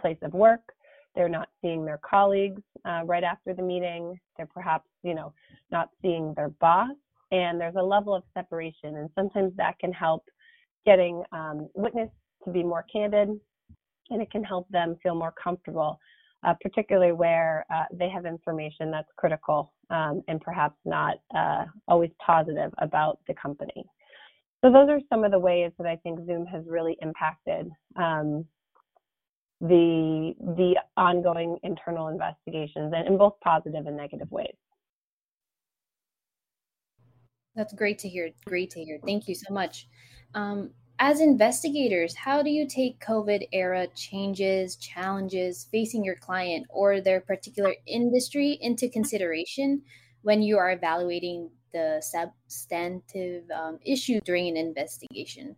place 0.00 0.18
of 0.22 0.32
work. 0.32 0.72
They're 1.14 1.28
not 1.28 1.48
seeing 1.62 1.84
their 1.84 2.00
colleagues 2.08 2.62
uh, 2.84 3.02
right 3.04 3.24
after 3.24 3.54
the 3.54 3.62
meeting. 3.62 4.18
They're 4.36 4.46
perhaps, 4.46 4.88
you 5.02 5.14
know, 5.14 5.32
not 5.70 5.90
seeing 6.02 6.34
their 6.34 6.48
boss. 6.48 6.96
And 7.32 7.60
there's 7.60 7.76
a 7.76 7.82
level 7.82 8.14
of 8.14 8.22
separation. 8.34 8.96
And 8.96 9.10
sometimes 9.14 9.52
that 9.56 9.78
can 9.78 9.92
help 9.92 10.24
getting 10.86 11.22
um, 11.32 11.68
witness 11.74 12.08
to 12.44 12.50
be 12.50 12.62
more 12.62 12.84
candid 12.90 13.28
and 14.10 14.22
it 14.22 14.30
can 14.30 14.44
help 14.44 14.68
them 14.68 14.96
feel 15.02 15.14
more 15.14 15.32
comfortable, 15.42 15.98
uh, 16.46 16.54
particularly 16.60 17.12
where 17.12 17.66
uh, 17.74 17.84
they 17.92 18.08
have 18.08 18.24
information 18.24 18.90
that's 18.90 19.10
critical 19.16 19.72
um, 19.90 20.22
and 20.28 20.40
perhaps 20.40 20.76
not 20.84 21.16
uh, 21.36 21.64
always 21.88 22.10
positive 22.24 22.72
about 22.78 23.18
the 23.26 23.34
company. 23.34 23.84
So 24.64 24.72
those 24.72 24.88
are 24.88 25.00
some 25.08 25.24
of 25.24 25.32
the 25.32 25.38
ways 25.38 25.72
that 25.78 25.86
I 25.86 25.96
think 25.96 26.24
Zoom 26.26 26.46
has 26.46 26.64
really 26.66 26.96
impacted 27.02 27.70
um, 27.96 28.44
the 29.60 30.34
the 30.38 30.74
ongoing 30.96 31.56
internal 31.62 32.08
investigations 32.08 32.92
and 32.94 33.06
in 33.06 33.16
both 33.16 33.34
positive 33.42 33.86
and 33.86 33.96
negative 33.96 34.30
ways. 34.30 34.54
That's 37.54 37.72
great 37.72 37.98
to 38.00 38.08
hear. 38.08 38.30
Great 38.44 38.70
to 38.70 38.84
hear. 38.84 38.98
Thank 39.04 39.28
you 39.28 39.34
so 39.34 39.52
much. 39.52 39.88
Um, 40.36 40.70
as 40.98 41.20
investigators, 41.20 42.14
how 42.14 42.42
do 42.42 42.50
you 42.50 42.68
take 42.68 43.04
COVID 43.04 43.48
era 43.52 43.86
changes, 43.94 44.76
challenges 44.76 45.66
facing 45.72 46.04
your 46.04 46.16
client 46.16 46.66
or 46.68 47.00
their 47.00 47.20
particular 47.20 47.74
industry 47.86 48.58
into 48.60 48.88
consideration 48.88 49.82
when 50.22 50.42
you 50.42 50.58
are 50.58 50.72
evaluating 50.72 51.50
the 51.72 52.02
substantive 52.02 53.44
um, 53.50 53.78
issue 53.84 54.20
during 54.24 54.48
an 54.48 54.56
investigation? 54.58 55.56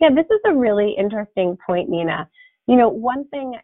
Yeah, 0.00 0.10
this 0.14 0.26
is 0.26 0.40
a 0.46 0.54
really 0.54 0.94
interesting 0.98 1.56
point, 1.66 1.90
Nina. 1.90 2.28
You 2.66 2.76
know, 2.76 2.88
one 2.88 3.28
thing 3.28 3.54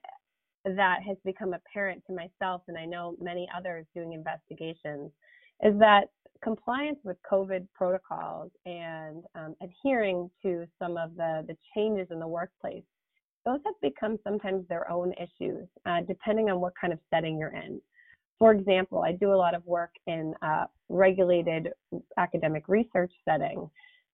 that 0.65 1.03
has 1.07 1.17
become 1.25 1.55
apparent 1.55 2.03
to 2.07 2.13
myself, 2.15 2.63
and 2.69 2.77
I 2.77 2.85
know 2.85 3.17
many 3.21 3.49
others 3.57 3.87
doing 3.95 4.13
investigations, 4.13 5.13
is 5.63 5.79
that 5.79 6.09
compliance 6.43 6.99
with 7.05 7.17
COVID 7.31 7.67
protocols 7.75 8.51
and 8.65 9.25
um, 9.35 9.55
adhering 9.63 10.31
to 10.43 10.67
some 10.79 10.97
of 10.97 11.17
the, 11.17 11.45
the 11.49 11.57
changes 11.75 12.07
in 12.11 12.21
the 12.21 12.29
workplace, 12.29 12.85
those 13.45 13.61
have 13.65 13.75
become 13.83 14.19
sometimes 14.25 14.67
their 14.69 14.91
own 14.91 15.13
issues, 15.15 15.67
uh, 15.87 16.01
depending 16.07 16.51
on 16.51 16.61
what 16.61 16.75
kind 16.81 16.93
of 16.93 16.99
setting 17.13 17.39
you're 17.39 17.55
in. 17.55 17.81
For 18.39 18.53
example, 18.53 19.03
I 19.03 19.13
do 19.13 19.33
a 19.33 19.35
lot 19.35 19.55
of 19.55 19.65
work 19.67 19.91
in 20.07 20.35
a 20.43 20.67
regulated 20.89 21.71
academic 22.17 22.69
research 22.69 23.13
setting, 23.29 23.69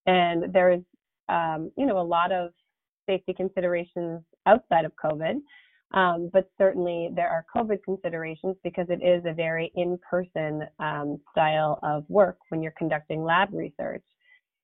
and 0.07 0.51
there 0.51 0.71
is, 0.71 0.81
um, 1.29 1.71
you 1.77 1.85
know, 1.85 1.99
a 1.99 2.01
lot 2.01 2.31
of 2.31 2.51
safety 3.07 3.33
considerations 3.33 4.21
outside 4.47 4.85
of 4.85 4.93
COVID. 4.95 5.35
Um, 5.95 6.29
but 6.33 6.49
certainly 6.57 7.09
there 7.15 7.29
are 7.29 7.45
COVID 7.55 7.77
considerations 7.85 8.57
because 8.63 8.87
it 8.89 9.01
is 9.01 9.23
a 9.25 9.33
very 9.33 9.71
in-person 9.75 10.63
um, 10.79 11.17
style 11.31 11.79
of 11.83 12.03
work 12.09 12.37
when 12.49 12.61
you're 12.61 12.73
conducting 12.77 13.23
lab 13.23 13.53
research. 13.53 14.03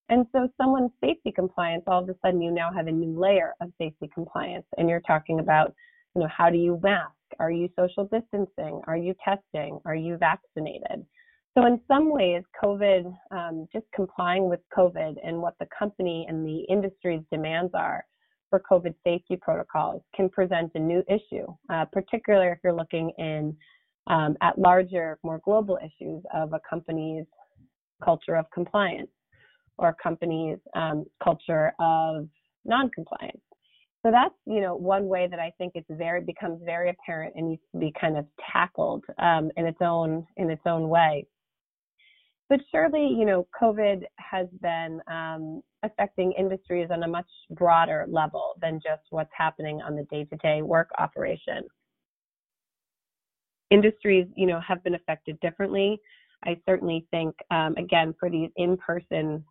And 0.10 0.26
so 0.34 0.50
someone's 0.58 0.92
safety 1.02 1.32
compliance, 1.32 1.84
all 1.88 2.04
of 2.04 2.10
a 2.10 2.16
sudden 2.22 2.42
you 2.42 2.52
now 2.52 2.70
have 2.74 2.88
a 2.88 2.92
new 2.92 3.18
layer 3.18 3.54
of 3.62 3.72
safety 3.78 4.10
compliance 4.14 4.66
and 4.78 4.90
you're 4.90 5.00
talking 5.08 5.40
about, 5.40 5.74
you 6.16 6.22
know, 6.22 6.28
how 6.28 6.50
do 6.50 6.58
you 6.58 6.78
mask? 6.84 7.14
Are 7.40 7.50
you 7.50 7.70
social 7.80 8.10
distancing? 8.12 8.82
Are 8.88 8.98
you 8.98 9.16
testing? 9.24 9.80
Are 9.86 9.96
you 9.96 10.18
vaccinated? 10.18 11.06
So 11.58 11.66
in 11.66 11.80
some 11.88 12.12
ways, 12.12 12.44
COVID, 12.62 13.14
um, 13.32 13.68
just 13.72 13.86
complying 13.96 14.50
with 14.50 14.60
COVID 14.78 15.16
and 15.24 15.42
what 15.42 15.56
the 15.62 15.68
company 15.78 16.26
and 16.28 16.46
the 16.46 16.66
industry's 16.70 17.22
demands 17.32 17.72
are 17.74 18.04
for 18.52 18.62
COVID 18.70 18.94
safety 19.04 19.36
protocols 19.36 20.04
can 20.16 20.30
present 20.30 20.72
a 20.76 20.80
new 20.80 21.04
issue, 21.10 21.48
uh, 21.72 21.86
particularly 21.86 22.52
if 22.52 22.60
you're 22.64 22.74
looking 22.74 23.12
in 23.18 23.58
um, 24.08 24.36
at 24.42 24.60
larger, 24.60 25.18
more 25.24 25.42
global 25.44 25.80
issues 25.84 26.22
of 26.34 26.54
a 26.54 26.60
company's 26.70 27.26
culture 28.04 28.36
of 28.36 28.46
compliance 28.54 29.10
or 29.78 29.90
a 29.90 29.96
company's 30.04 30.58
um, 30.76 31.06
culture 31.24 31.72
of 31.80 32.28
non-compliance. 32.66 33.42
So 34.04 34.12
that's 34.12 34.34
you 34.46 34.62
know 34.62 34.76
one 34.76 35.08
way 35.08 35.28
that 35.30 35.40
I 35.40 35.54
think 35.58 35.74
it's 35.76 35.88
very 35.90 36.22
becomes 36.22 36.62
very 36.66 36.90
apparent 36.90 37.34
and 37.36 37.50
needs 37.50 37.62
to 37.72 37.80
be 37.80 37.94
kind 38.00 38.18
of 38.18 38.26
tackled 38.52 39.06
um, 39.20 39.52
in 39.58 39.66
its 39.66 39.78
own 39.82 40.26
in 40.38 40.50
its 40.50 40.64
own 40.66 40.90
way. 40.90 41.26
But 42.52 42.60
surely, 42.70 43.08
you 43.08 43.24
know, 43.24 43.48
COVID 43.60 44.04
has 44.18 44.46
been 44.62 45.00
um, 45.08 45.62
affecting 45.84 46.34
industries 46.34 46.90
on 46.92 47.02
a 47.04 47.08
much 47.08 47.30
broader 47.52 48.06
level 48.10 48.56
than 48.62 48.82
just 48.84 49.04
what's 49.10 49.32
happening 49.34 49.82
on 49.82 49.96
the 49.96 50.04
day-to-day 50.12 50.62
work 50.62 50.90
operation. 51.00 51.64
Industries, 53.70 54.28
you 54.36 54.48
know, 54.48 54.60
have 54.60 54.84
been 54.84 54.96
affected 54.96 55.40
differently. 55.40 55.98
I 56.44 56.60
certainly 56.68 57.08
think, 57.10 57.34
um, 57.52 57.74
again, 57.78 58.14
for 58.20 58.30
these 58.30 58.50
in-person 58.58 59.46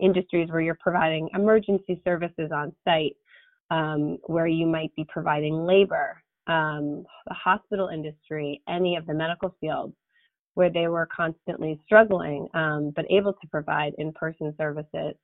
industries 0.00 0.50
where 0.50 0.60
you're 0.60 0.78
providing 0.80 1.28
emergency 1.34 2.02
services 2.02 2.50
on 2.52 2.74
site, 2.84 3.14
um, 3.70 4.18
where 4.24 4.48
you 4.48 4.66
might 4.66 4.92
be 4.96 5.06
providing 5.08 5.64
labor, 5.66 6.20
um, 6.48 7.06
the 7.28 7.34
hospital 7.34 7.90
industry, 7.90 8.60
any 8.68 8.96
of 8.96 9.06
the 9.06 9.14
medical 9.14 9.54
fields, 9.60 9.94
where 10.54 10.70
they 10.70 10.88
were 10.88 11.08
constantly 11.14 11.80
struggling, 11.84 12.48
um, 12.54 12.92
but 12.94 13.04
able 13.10 13.32
to 13.32 13.46
provide 13.48 13.92
in-person 13.98 14.54
services. 14.56 15.14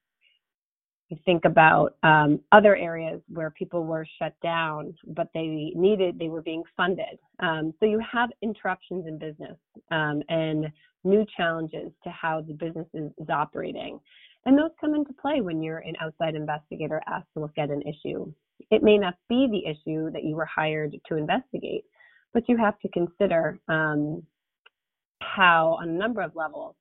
You 1.09 1.19
think 1.25 1.45
about 1.45 1.97
um, 2.05 2.39
other 2.53 2.77
areas 2.77 3.21
where 3.29 3.51
people 3.51 3.85
were 3.85 4.07
shut 4.19 4.35
down, 4.43 4.95
but 5.09 5.29
they 5.35 5.73
needed, 5.75 6.19
they 6.19 6.29
were 6.29 6.43
being 6.43 6.63
funded. 6.77 7.19
Um, 7.41 7.75
so 7.81 7.87
you 7.87 8.01
have 8.13 8.31
interruptions 8.43 9.07
in 9.09 9.19
business 9.19 9.57
um, 9.91 10.23
and 10.29 10.69
new 11.03 11.27
challenges 11.37 11.91
to 12.05 12.11
how 12.11 12.43
the 12.43 12.55
business 12.55 12.87
is, 12.95 13.11
is 13.19 13.29
operating. 13.29 13.99
And 14.47 14.57
those 14.57 14.71
come 14.81 14.95
into 14.95 15.13
play 15.21 15.41
when 15.41 15.63
you're 15.63 15.79
an 15.79 15.95
outside 16.01 16.35
investigator 16.35 17.03
asked 17.09 17.29
to 17.35 17.41
look 17.41 17.59
at 17.59 17.71
an 17.71 17.83
issue. 17.83 18.33
It 18.71 18.83
may 18.83 18.97
not 18.97 19.15
be 19.29 19.49
the 19.51 19.69
issue 19.69 20.11
that 20.13 20.25
you 20.25 20.37
were 20.37 20.47
hired 20.47 20.95
to 21.09 21.17
investigate, 21.17 21.85
but 22.33 22.49
you 22.49 22.57
have 22.57 22.79
to 22.81 22.89
consider 22.89 23.59
um, 23.69 24.23
how 25.21 25.79
on 25.81 25.89
a 25.89 25.93
number 25.93 26.21
of 26.21 26.35
levels, 26.35 26.75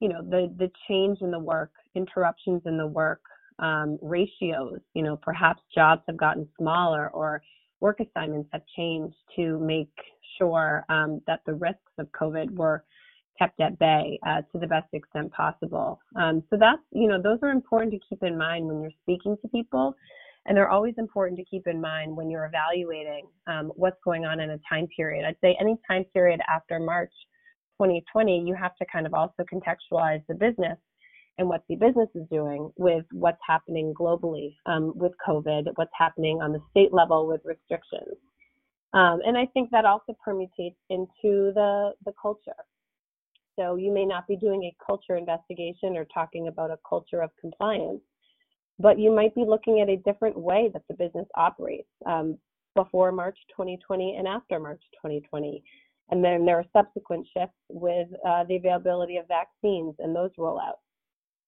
you 0.00 0.08
know, 0.08 0.22
the 0.22 0.52
the 0.58 0.70
change 0.88 1.18
in 1.20 1.30
the 1.30 1.38
work, 1.38 1.72
interruptions 1.94 2.62
in 2.66 2.76
the 2.76 2.86
work, 2.86 3.22
um, 3.58 3.98
ratios, 4.02 4.80
you 4.94 5.02
know, 5.02 5.16
perhaps 5.16 5.62
jobs 5.74 6.02
have 6.06 6.16
gotten 6.16 6.48
smaller 6.58 7.08
or 7.10 7.42
work 7.80 8.00
assignments 8.00 8.48
have 8.52 8.62
changed 8.76 9.16
to 9.36 9.58
make 9.60 9.92
sure 10.38 10.84
um, 10.88 11.20
that 11.26 11.40
the 11.46 11.54
risks 11.54 11.92
of 11.98 12.06
COVID 12.12 12.50
were 12.54 12.84
kept 13.38 13.60
at 13.60 13.78
bay 13.78 14.18
uh, 14.26 14.40
to 14.52 14.58
the 14.58 14.66
best 14.66 14.88
extent 14.92 15.30
possible. 15.32 16.00
Um, 16.16 16.42
so 16.50 16.56
that's, 16.58 16.80
you 16.92 17.06
know, 17.06 17.20
those 17.20 17.38
are 17.42 17.50
important 17.50 17.92
to 17.92 18.00
keep 18.08 18.22
in 18.22 18.36
mind 18.36 18.66
when 18.66 18.80
you're 18.80 18.90
speaking 19.02 19.36
to 19.42 19.48
people. 19.48 19.94
And 20.46 20.56
they're 20.56 20.70
always 20.70 20.94
important 20.96 21.38
to 21.38 21.44
keep 21.44 21.66
in 21.66 21.80
mind 21.80 22.16
when 22.16 22.30
you're 22.30 22.46
evaluating 22.46 23.26
um, 23.46 23.72
what's 23.74 23.98
going 24.04 24.24
on 24.24 24.38
in 24.40 24.50
a 24.50 24.58
time 24.68 24.86
period. 24.96 25.26
I'd 25.26 25.36
say 25.40 25.56
any 25.60 25.76
time 25.90 26.04
period 26.14 26.40
after 26.48 26.78
March 26.78 27.12
2020, 27.78 28.44
you 28.46 28.54
have 28.54 28.76
to 28.76 28.86
kind 28.86 29.06
of 29.06 29.14
also 29.14 29.44
contextualize 29.52 30.22
the 30.28 30.34
business 30.34 30.78
and 31.38 31.48
what 31.48 31.62
the 31.68 31.76
business 31.76 32.08
is 32.14 32.26
doing 32.30 32.70
with 32.76 33.04
what's 33.12 33.40
happening 33.46 33.92
globally 33.94 34.56
um, 34.66 34.92
with 34.96 35.12
COVID, 35.26 35.66
what's 35.74 35.90
happening 35.98 36.40
on 36.40 36.52
the 36.52 36.60
state 36.70 36.92
level 36.92 37.26
with 37.26 37.40
restrictions. 37.44 38.16
Um, 38.94 39.20
and 39.26 39.36
I 39.36 39.46
think 39.52 39.70
that 39.70 39.84
also 39.84 40.16
permutates 40.26 40.76
into 40.88 41.52
the, 41.54 41.92
the 42.04 42.12
culture. 42.20 42.54
So 43.58 43.76
you 43.76 43.92
may 43.92 44.04
not 44.04 44.26
be 44.26 44.36
doing 44.36 44.64
a 44.64 44.76
culture 44.84 45.16
investigation 45.16 45.96
or 45.96 46.06
talking 46.06 46.48
about 46.48 46.70
a 46.70 46.78
culture 46.88 47.20
of 47.22 47.30
compliance, 47.40 48.00
but 48.78 48.98
you 48.98 49.14
might 49.14 49.34
be 49.34 49.44
looking 49.46 49.80
at 49.80 49.88
a 49.88 49.96
different 49.96 50.38
way 50.38 50.70
that 50.72 50.82
the 50.88 50.94
business 50.94 51.26
operates 51.34 51.88
um, 52.06 52.38
before 52.74 53.12
March 53.12 53.38
2020 53.50 54.16
and 54.18 54.28
after 54.28 54.60
March 54.60 54.82
2020. 55.02 55.62
And 56.10 56.24
then 56.24 56.46
there 56.46 56.58
are 56.58 56.64
subsequent 56.72 57.26
shifts 57.36 57.56
with 57.68 58.08
uh, 58.26 58.44
the 58.44 58.56
availability 58.56 59.16
of 59.16 59.26
vaccines 59.26 59.94
and 59.98 60.14
those 60.14 60.30
rollouts. 60.38 60.82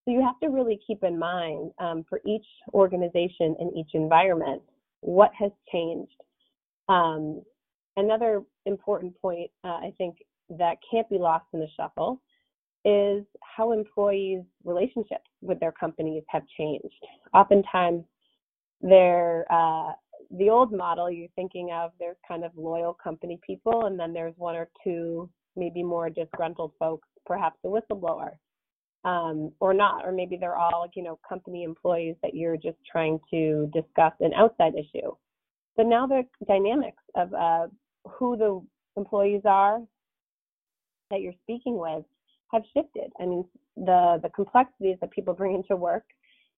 So 0.04 0.12
you 0.12 0.22
have 0.22 0.40
to 0.40 0.48
really 0.48 0.80
keep 0.86 1.04
in 1.04 1.18
mind 1.18 1.70
um, 1.78 2.04
for 2.08 2.20
each 2.26 2.46
organization 2.72 3.54
and 3.60 3.76
each 3.76 3.90
environment 3.94 4.62
what 5.00 5.30
has 5.38 5.52
changed. 5.70 6.16
Um, 6.88 7.42
another 7.96 8.42
important 8.66 9.20
point, 9.20 9.50
uh, 9.64 9.78
I 9.88 9.92
think, 9.98 10.16
that 10.50 10.78
can't 10.90 11.08
be 11.10 11.18
lost 11.18 11.44
in 11.52 11.60
the 11.60 11.68
shuffle 11.76 12.20
is 12.84 13.24
how 13.42 13.72
employees' 13.72 14.44
relationships 14.64 15.28
with 15.42 15.60
their 15.60 15.72
companies 15.72 16.22
have 16.28 16.42
changed. 16.56 17.04
Oftentimes, 17.34 18.04
they're 18.80 19.44
uh, 19.50 19.92
the 20.30 20.50
old 20.50 20.72
model 20.72 21.10
you're 21.10 21.28
thinking 21.36 21.70
of. 21.72 21.92
There's 21.98 22.16
kind 22.26 22.44
of 22.44 22.52
loyal 22.56 22.94
company 22.94 23.38
people, 23.46 23.86
and 23.86 23.98
then 23.98 24.12
there's 24.12 24.34
one 24.36 24.56
or 24.56 24.68
two, 24.84 25.28
maybe 25.56 25.82
more 25.82 26.10
disgruntled 26.10 26.72
folks, 26.78 27.08
perhaps 27.26 27.58
a 27.64 27.68
whistleblower, 27.68 28.30
um, 29.04 29.52
or 29.60 29.72
not, 29.72 30.04
or 30.04 30.12
maybe 30.12 30.36
they're 30.36 30.56
all 30.56 30.86
you 30.94 31.02
know 31.02 31.18
company 31.26 31.64
employees 31.64 32.16
that 32.22 32.34
you're 32.34 32.56
just 32.56 32.78
trying 32.90 33.18
to 33.30 33.70
discuss 33.72 34.12
an 34.20 34.32
outside 34.34 34.74
issue. 34.74 35.10
But 35.76 35.86
now 35.86 36.06
the 36.06 36.24
dynamics 36.46 37.02
of 37.14 37.32
uh, 37.32 37.68
who 38.04 38.36
the 38.36 38.60
employees 38.96 39.42
are 39.44 39.80
that 41.10 41.20
you're 41.20 41.34
speaking 41.44 41.78
with 41.78 42.04
have 42.52 42.62
shifted. 42.74 43.12
I 43.20 43.26
mean, 43.26 43.44
the 43.76 44.18
the 44.22 44.28
complexities 44.30 44.98
that 45.00 45.10
people 45.10 45.34
bring 45.34 45.54
into 45.54 45.76
work 45.76 46.04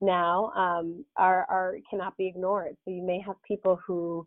now 0.00 0.50
um, 0.56 1.04
are 1.16 1.46
are 1.48 1.76
cannot 1.88 2.16
be 2.16 2.26
ignored. 2.26 2.76
So 2.84 2.90
you 2.90 3.02
may 3.02 3.20
have 3.20 3.36
people 3.46 3.78
who 3.86 4.26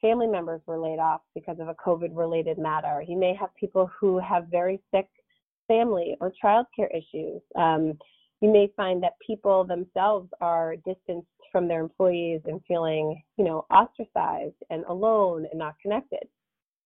family 0.00 0.26
members 0.26 0.60
were 0.66 0.78
laid 0.78 0.98
off 0.98 1.22
because 1.34 1.58
of 1.60 1.68
a 1.68 1.74
COVID 1.74 2.10
related 2.12 2.58
matter. 2.58 3.02
You 3.06 3.18
may 3.18 3.34
have 3.34 3.54
people 3.56 3.90
who 3.98 4.18
have 4.18 4.46
very 4.50 4.80
sick 4.94 5.08
family 5.66 6.16
or 6.20 6.32
childcare 6.42 6.88
issues. 6.94 7.42
Um, 7.56 7.98
you 8.40 8.52
may 8.52 8.72
find 8.76 9.02
that 9.02 9.14
people 9.26 9.64
themselves 9.64 10.28
are 10.40 10.76
distanced 10.76 11.26
from 11.50 11.66
their 11.66 11.80
employees 11.80 12.40
and 12.44 12.60
feeling, 12.68 13.20
you 13.36 13.44
know, 13.44 13.66
ostracized 13.70 14.54
and 14.70 14.84
alone 14.84 15.46
and 15.50 15.58
not 15.58 15.74
connected 15.82 16.28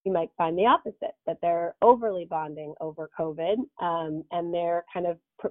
you 0.05 0.13
might 0.13 0.31
find 0.37 0.59
the 0.59 0.67
opposite 0.67 1.15
that 1.27 1.39
they're 1.41 1.75
overly 1.83 2.25
bonding 2.25 2.75
over 2.81 3.09
COVID 3.19 3.57
um, 3.81 4.25
and 4.31 4.53
they're 4.53 4.85
kind 4.93 5.07
of 5.07 5.19
pr- 5.39 5.49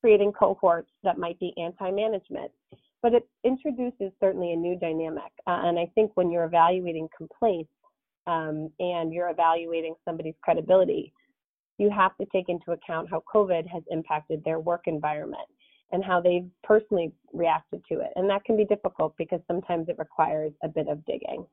creating 0.00 0.32
cohorts 0.32 0.90
that 1.02 1.18
might 1.18 1.38
be 1.40 1.52
anti 1.56 1.90
management. 1.90 2.50
But 3.02 3.14
it 3.14 3.28
introduces 3.44 4.12
certainly 4.20 4.52
a 4.52 4.56
new 4.56 4.78
dynamic. 4.78 5.32
Uh, 5.46 5.62
and 5.64 5.78
I 5.78 5.90
think 5.94 6.12
when 6.14 6.30
you're 6.30 6.44
evaluating 6.44 7.08
complaints 7.16 7.70
um, 8.26 8.70
and 8.80 9.12
you're 9.12 9.30
evaluating 9.30 9.94
somebody's 10.04 10.34
credibility, 10.42 11.12
you 11.78 11.90
have 11.90 12.16
to 12.16 12.26
take 12.32 12.48
into 12.48 12.72
account 12.72 13.08
how 13.10 13.22
COVID 13.32 13.68
has 13.68 13.82
impacted 13.90 14.42
their 14.44 14.58
work 14.58 14.82
environment 14.86 15.46
and 15.92 16.02
how 16.02 16.20
they've 16.20 16.48
personally 16.64 17.12
reacted 17.32 17.82
to 17.90 18.00
it. 18.00 18.10
And 18.16 18.28
that 18.30 18.44
can 18.44 18.56
be 18.56 18.64
difficult 18.64 19.14
because 19.16 19.40
sometimes 19.46 19.88
it 19.88 19.96
requires 19.98 20.52
a 20.64 20.68
bit 20.68 20.88
of 20.88 21.04
digging. 21.04 21.46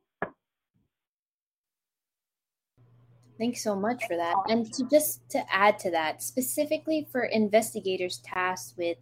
Thanks 3.39 3.63
so 3.63 3.75
much 3.75 4.05
for 4.07 4.15
that. 4.15 4.35
And 4.47 4.71
to 4.73 4.87
just 4.89 5.27
to 5.31 5.43
add 5.51 5.79
to 5.79 5.91
that, 5.91 6.21
specifically 6.21 7.07
for 7.11 7.23
investigators 7.23 8.21
tasked 8.23 8.77
with 8.77 8.97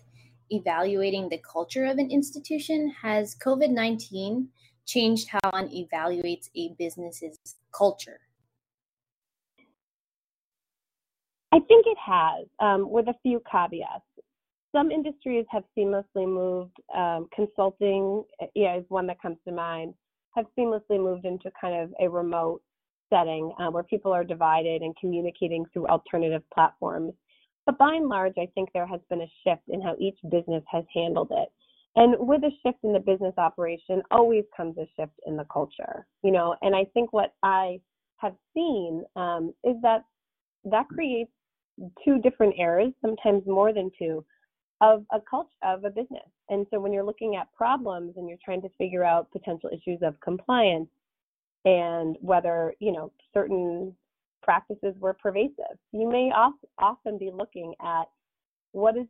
evaluating 0.49 1.29
the 1.29 1.39
culture 1.39 1.85
of 1.85 1.97
an 1.97 2.09
institution, 2.09 2.93
has 3.01 3.35
COVID 3.35 3.69
19 3.69 4.47
changed 4.85 5.29
how 5.29 5.51
one 5.51 5.69
evaluates 5.69 6.49
a 6.55 6.73
business's 6.79 7.37
culture? 7.75 8.19
I 11.53 11.59
think 11.59 11.85
it 11.85 11.97
has, 11.97 12.47
um, 12.59 12.89
with 12.89 13.07
a 13.09 13.15
few 13.23 13.41
caveats. 13.51 14.05
Some 14.73 14.89
industries 14.89 15.45
have 15.49 15.63
seamlessly 15.77 16.25
moved, 16.25 16.77
um, 16.95 17.27
consulting 17.35 18.23
yeah, 18.55 18.77
is 18.77 18.85
one 18.87 19.07
that 19.07 19.21
comes 19.21 19.37
to 19.45 19.53
mind, 19.53 19.93
have 20.33 20.45
seamlessly 20.57 20.97
moved 20.97 21.25
into 21.25 21.51
kind 21.59 21.75
of 21.75 21.93
a 21.99 22.09
remote 22.09 22.61
setting 23.11 23.53
uh, 23.59 23.69
where 23.69 23.83
people 23.83 24.11
are 24.11 24.23
divided 24.23 24.81
and 24.81 24.95
communicating 24.99 25.65
through 25.71 25.87
alternative 25.87 26.41
platforms. 26.53 27.13
But 27.65 27.77
by 27.77 27.93
and 27.93 28.07
large, 28.07 28.33
I 28.39 28.47
think 28.55 28.69
there 28.73 28.87
has 28.87 29.01
been 29.09 29.21
a 29.21 29.31
shift 29.43 29.63
in 29.67 29.81
how 29.81 29.95
each 29.99 30.17
business 30.31 30.63
has 30.71 30.83
handled 30.93 31.31
it. 31.31 31.49
And 31.95 32.15
with 32.19 32.41
a 32.43 32.51
shift 32.63 32.79
in 32.83 32.93
the 32.93 32.99
business 32.99 33.33
operation, 33.37 34.01
always 34.11 34.45
comes 34.55 34.77
a 34.77 34.87
shift 34.95 35.13
in 35.27 35.35
the 35.35 35.45
culture, 35.51 36.07
you 36.23 36.31
know. 36.31 36.55
And 36.61 36.75
I 36.75 36.85
think 36.93 37.11
what 37.11 37.33
I 37.43 37.79
have 38.17 38.33
seen 38.53 39.03
um, 39.15 39.53
is 39.63 39.75
that 39.81 40.03
that 40.63 40.87
creates 40.87 41.31
two 42.03 42.19
different 42.19 42.55
eras, 42.57 42.93
sometimes 43.01 43.43
more 43.45 43.73
than 43.73 43.91
two, 43.97 44.23
of 44.79 45.05
a 45.11 45.19
culture 45.29 45.49
of 45.63 45.83
a 45.83 45.89
business. 45.89 46.27
And 46.49 46.65
so 46.71 46.79
when 46.79 46.93
you're 46.93 47.03
looking 47.03 47.35
at 47.35 47.51
problems 47.53 48.13
and 48.17 48.27
you're 48.27 48.37
trying 48.43 48.61
to 48.63 48.69
figure 48.77 49.03
out 49.03 49.31
potential 49.31 49.69
issues 49.71 49.99
of 50.01 50.19
compliance, 50.21 50.89
and 51.65 52.17
whether 52.21 52.73
you 52.79 52.91
know 52.91 53.11
certain 53.33 53.95
practices 54.41 54.95
were 54.99 55.13
pervasive. 55.13 55.77
You 55.91 56.09
may 56.09 56.31
often 56.79 57.17
be 57.17 57.29
looking 57.31 57.73
at 57.81 58.05
what 58.71 58.97
is 58.97 59.05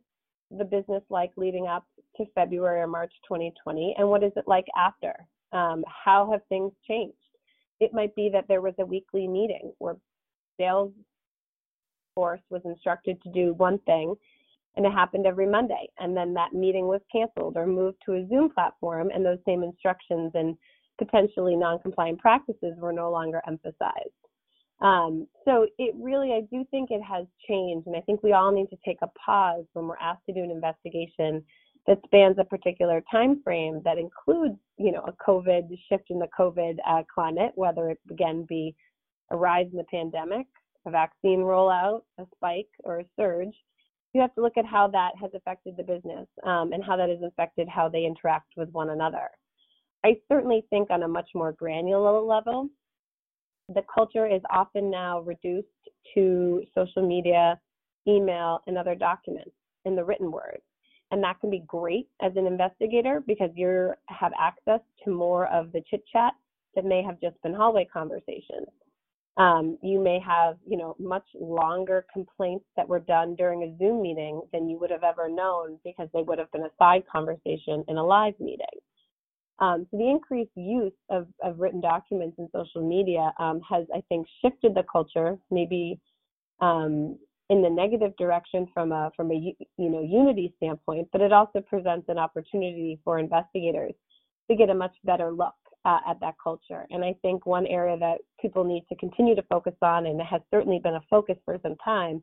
the 0.50 0.64
business 0.64 1.02
like 1.08 1.32
leading 1.36 1.66
up 1.66 1.86
to 2.16 2.24
February 2.34 2.80
or 2.80 2.86
March 2.86 3.12
2020, 3.26 3.94
and 3.96 4.08
what 4.08 4.22
is 4.22 4.32
it 4.36 4.44
like 4.46 4.66
after? 4.76 5.14
Um, 5.52 5.84
how 5.86 6.30
have 6.30 6.42
things 6.48 6.72
changed? 6.86 7.16
It 7.80 7.92
might 7.94 8.14
be 8.14 8.28
that 8.32 8.46
there 8.48 8.60
was 8.60 8.74
a 8.78 8.86
weekly 8.86 9.26
meeting 9.26 9.72
where 9.78 9.96
sales 10.60 10.92
force 12.14 12.40
was 12.50 12.62
instructed 12.64 13.20
to 13.22 13.30
do 13.30 13.54
one 13.54 13.78
thing, 13.80 14.14
and 14.76 14.84
it 14.84 14.92
happened 14.92 15.26
every 15.26 15.46
Monday, 15.46 15.88
and 15.98 16.16
then 16.16 16.34
that 16.34 16.52
meeting 16.52 16.86
was 16.86 17.00
canceled 17.10 17.56
or 17.56 17.66
moved 17.66 17.98
to 18.04 18.14
a 18.14 18.26
Zoom 18.28 18.50
platform, 18.50 19.10
and 19.14 19.24
those 19.24 19.38
same 19.46 19.62
instructions 19.62 20.32
and 20.34 20.56
potentially 21.04 21.56
non-compliant 21.56 22.18
practices 22.18 22.74
were 22.78 22.92
no 22.92 23.10
longer 23.10 23.40
emphasized. 23.46 24.22
Um, 24.80 25.28
so 25.44 25.66
it 25.78 25.94
really, 25.98 26.32
I 26.32 26.40
do 26.54 26.64
think 26.70 26.90
it 26.90 27.02
has 27.02 27.26
changed, 27.48 27.86
and 27.86 27.96
I 27.96 28.00
think 28.00 28.22
we 28.22 28.32
all 28.32 28.50
need 28.50 28.68
to 28.70 28.76
take 28.84 28.98
a 29.02 29.08
pause 29.24 29.64
when 29.74 29.86
we're 29.86 29.96
asked 29.98 30.26
to 30.26 30.34
do 30.34 30.42
an 30.42 30.50
investigation 30.50 31.44
that 31.86 31.98
spans 32.04 32.36
a 32.38 32.44
particular 32.44 33.02
time 33.10 33.42
frame 33.42 33.80
that 33.84 33.98
includes, 33.98 34.58
you 34.78 34.92
know, 34.92 35.04
a 35.06 35.12
COVID 35.12 35.68
shift 35.88 36.10
in 36.10 36.18
the 36.18 36.28
COVID 36.38 36.76
uh, 36.88 37.02
climate, 37.12 37.52
whether 37.54 37.90
it 37.90 37.98
again 38.10 38.44
be 38.48 38.74
a 39.30 39.36
rise 39.36 39.66
in 39.70 39.78
the 39.78 39.84
pandemic, 39.84 40.46
a 40.86 40.90
vaccine 40.90 41.40
rollout, 41.40 42.02
a 42.18 42.24
spike, 42.34 42.68
or 42.84 43.00
a 43.00 43.04
surge. 43.16 43.54
You 44.14 44.20
have 44.20 44.34
to 44.34 44.42
look 44.42 44.56
at 44.56 44.66
how 44.66 44.88
that 44.88 45.12
has 45.20 45.30
affected 45.34 45.76
the 45.76 45.82
business 45.82 46.26
um, 46.44 46.72
and 46.72 46.84
how 46.84 46.96
that 46.96 47.08
has 47.08 47.22
affected 47.22 47.68
how 47.68 47.88
they 47.88 48.04
interact 48.04 48.52
with 48.56 48.68
one 48.70 48.90
another. 48.90 49.28
I 50.04 50.16
certainly 50.28 50.64
think 50.70 50.90
on 50.90 51.04
a 51.04 51.08
much 51.08 51.30
more 51.34 51.52
granular 51.52 52.20
level, 52.20 52.68
the 53.68 53.82
culture 53.92 54.26
is 54.26 54.42
often 54.50 54.90
now 54.90 55.20
reduced 55.20 55.68
to 56.14 56.62
social 56.74 57.06
media, 57.06 57.60
email, 58.08 58.60
and 58.66 58.76
other 58.76 58.94
documents 58.94 59.52
in 59.84 59.94
the 59.96 60.04
written 60.04 60.30
word. 60.30 60.60
And 61.10 61.22
that 61.22 61.40
can 61.40 61.50
be 61.50 61.62
great 61.66 62.08
as 62.22 62.32
an 62.36 62.46
investigator 62.46 63.22
because 63.26 63.50
you 63.54 63.92
have 64.08 64.32
access 64.38 64.80
to 65.04 65.10
more 65.10 65.46
of 65.48 65.70
the 65.72 65.82
chit 65.88 66.02
chat 66.10 66.32
that 66.74 66.84
may 66.84 67.02
have 67.02 67.20
just 67.20 67.40
been 67.42 67.54
hallway 67.54 67.86
conversations. 67.92 68.66
Um, 69.36 69.78
you 69.82 70.00
may 70.02 70.18
have, 70.20 70.56
you 70.66 70.76
know, 70.76 70.96
much 70.98 71.24
longer 71.38 72.06
complaints 72.12 72.64
that 72.76 72.88
were 72.88 73.00
done 73.00 73.34
during 73.34 73.62
a 73.62 73.78
Zoom 73.78 74.02
meeting 74.02 74.42
than 74.52 74.68
you 74.68 74.78
would 74.78 74.90
have 74.90 75.04
ever 75.04 75.28
known 75.28 75.78
because 75.84 76.08
they 76.12 76.22
would 76.22 76.38
have 76.38 76.52
been 76.52 76.64
a 76.64 76.70
side 76.78 77.04
conversation 77.10 77.84
in 77.88 77.96
a 77.96 78.04
live 78.04 78.38
meeting. 78.40 78.66
Um, 79.62 79.86
so 79.90 79.96
the 79.96 80.10
increased 80.10 80.50
use 80.56 80.92
of, 81.08 81.28
of 81.40 81.60
written 81.60 81.80
documents 81.80 82.36
in 82.38 82.48
social 82.52 82.86
media 82.86 83.32
um, 83.38 83.60
has, 83.70 83.86
I 83.94 84.02
think, 84.08 84.26
shifted 84.44 84.74
the 84.74 84.82
culture, 84.90 85.38
maybe 85.52 86.00
um, 86.60 87.16
in 87.48 87.62
the 87.62 87.70
negative 87.70 88.12
direction 88.16 88.66
from 88.74 88.90
a 88.90 89.12
from 89.14 89.30
a 89.30 89.54
you 89.76 89.88
know 89.88 90.02
unity 90.02 90.52
standpoint, 90.56 91.06
but 91.12 91.20
it 91.20 91.32
also 91.32 91.60
presents 91.60 92.08
an 92.08 92.18
opportunity 92.18 92.98
for 93.04 93.20
investigators 93.20 93.92
to 94.50 94.56
get 94.56 94.68
a 94.68 94.74
much 94.74 94.96
better 95.04 95.30
look 95.30 95.54
uh, 95.84 95.98
at 96.08 96.18
that 96.20 96.34
culture. 96.42 96.84
And 96.90 97.04
I 97.04 97.14
think 97.22 97.46
one 97.46 97.66
area 97.68 97.96
that 97.98 98.18
people 98.40 98.64
need 98.64 98.84
to 98.88 98.96
continue 98.96 99.36
to 99.36 99.42
focus 99.42 99.74
on, 99.80 100.06
and 100.06 100.20
it 100.20 100.26
has 100.26 100.40
certainly 100.50 100.80
been 100.82 100.94
a 100.94 101.02
focus 101.08 101.36
for 101.44 101.56
some 101.62 101.76
time, 101.84 102.20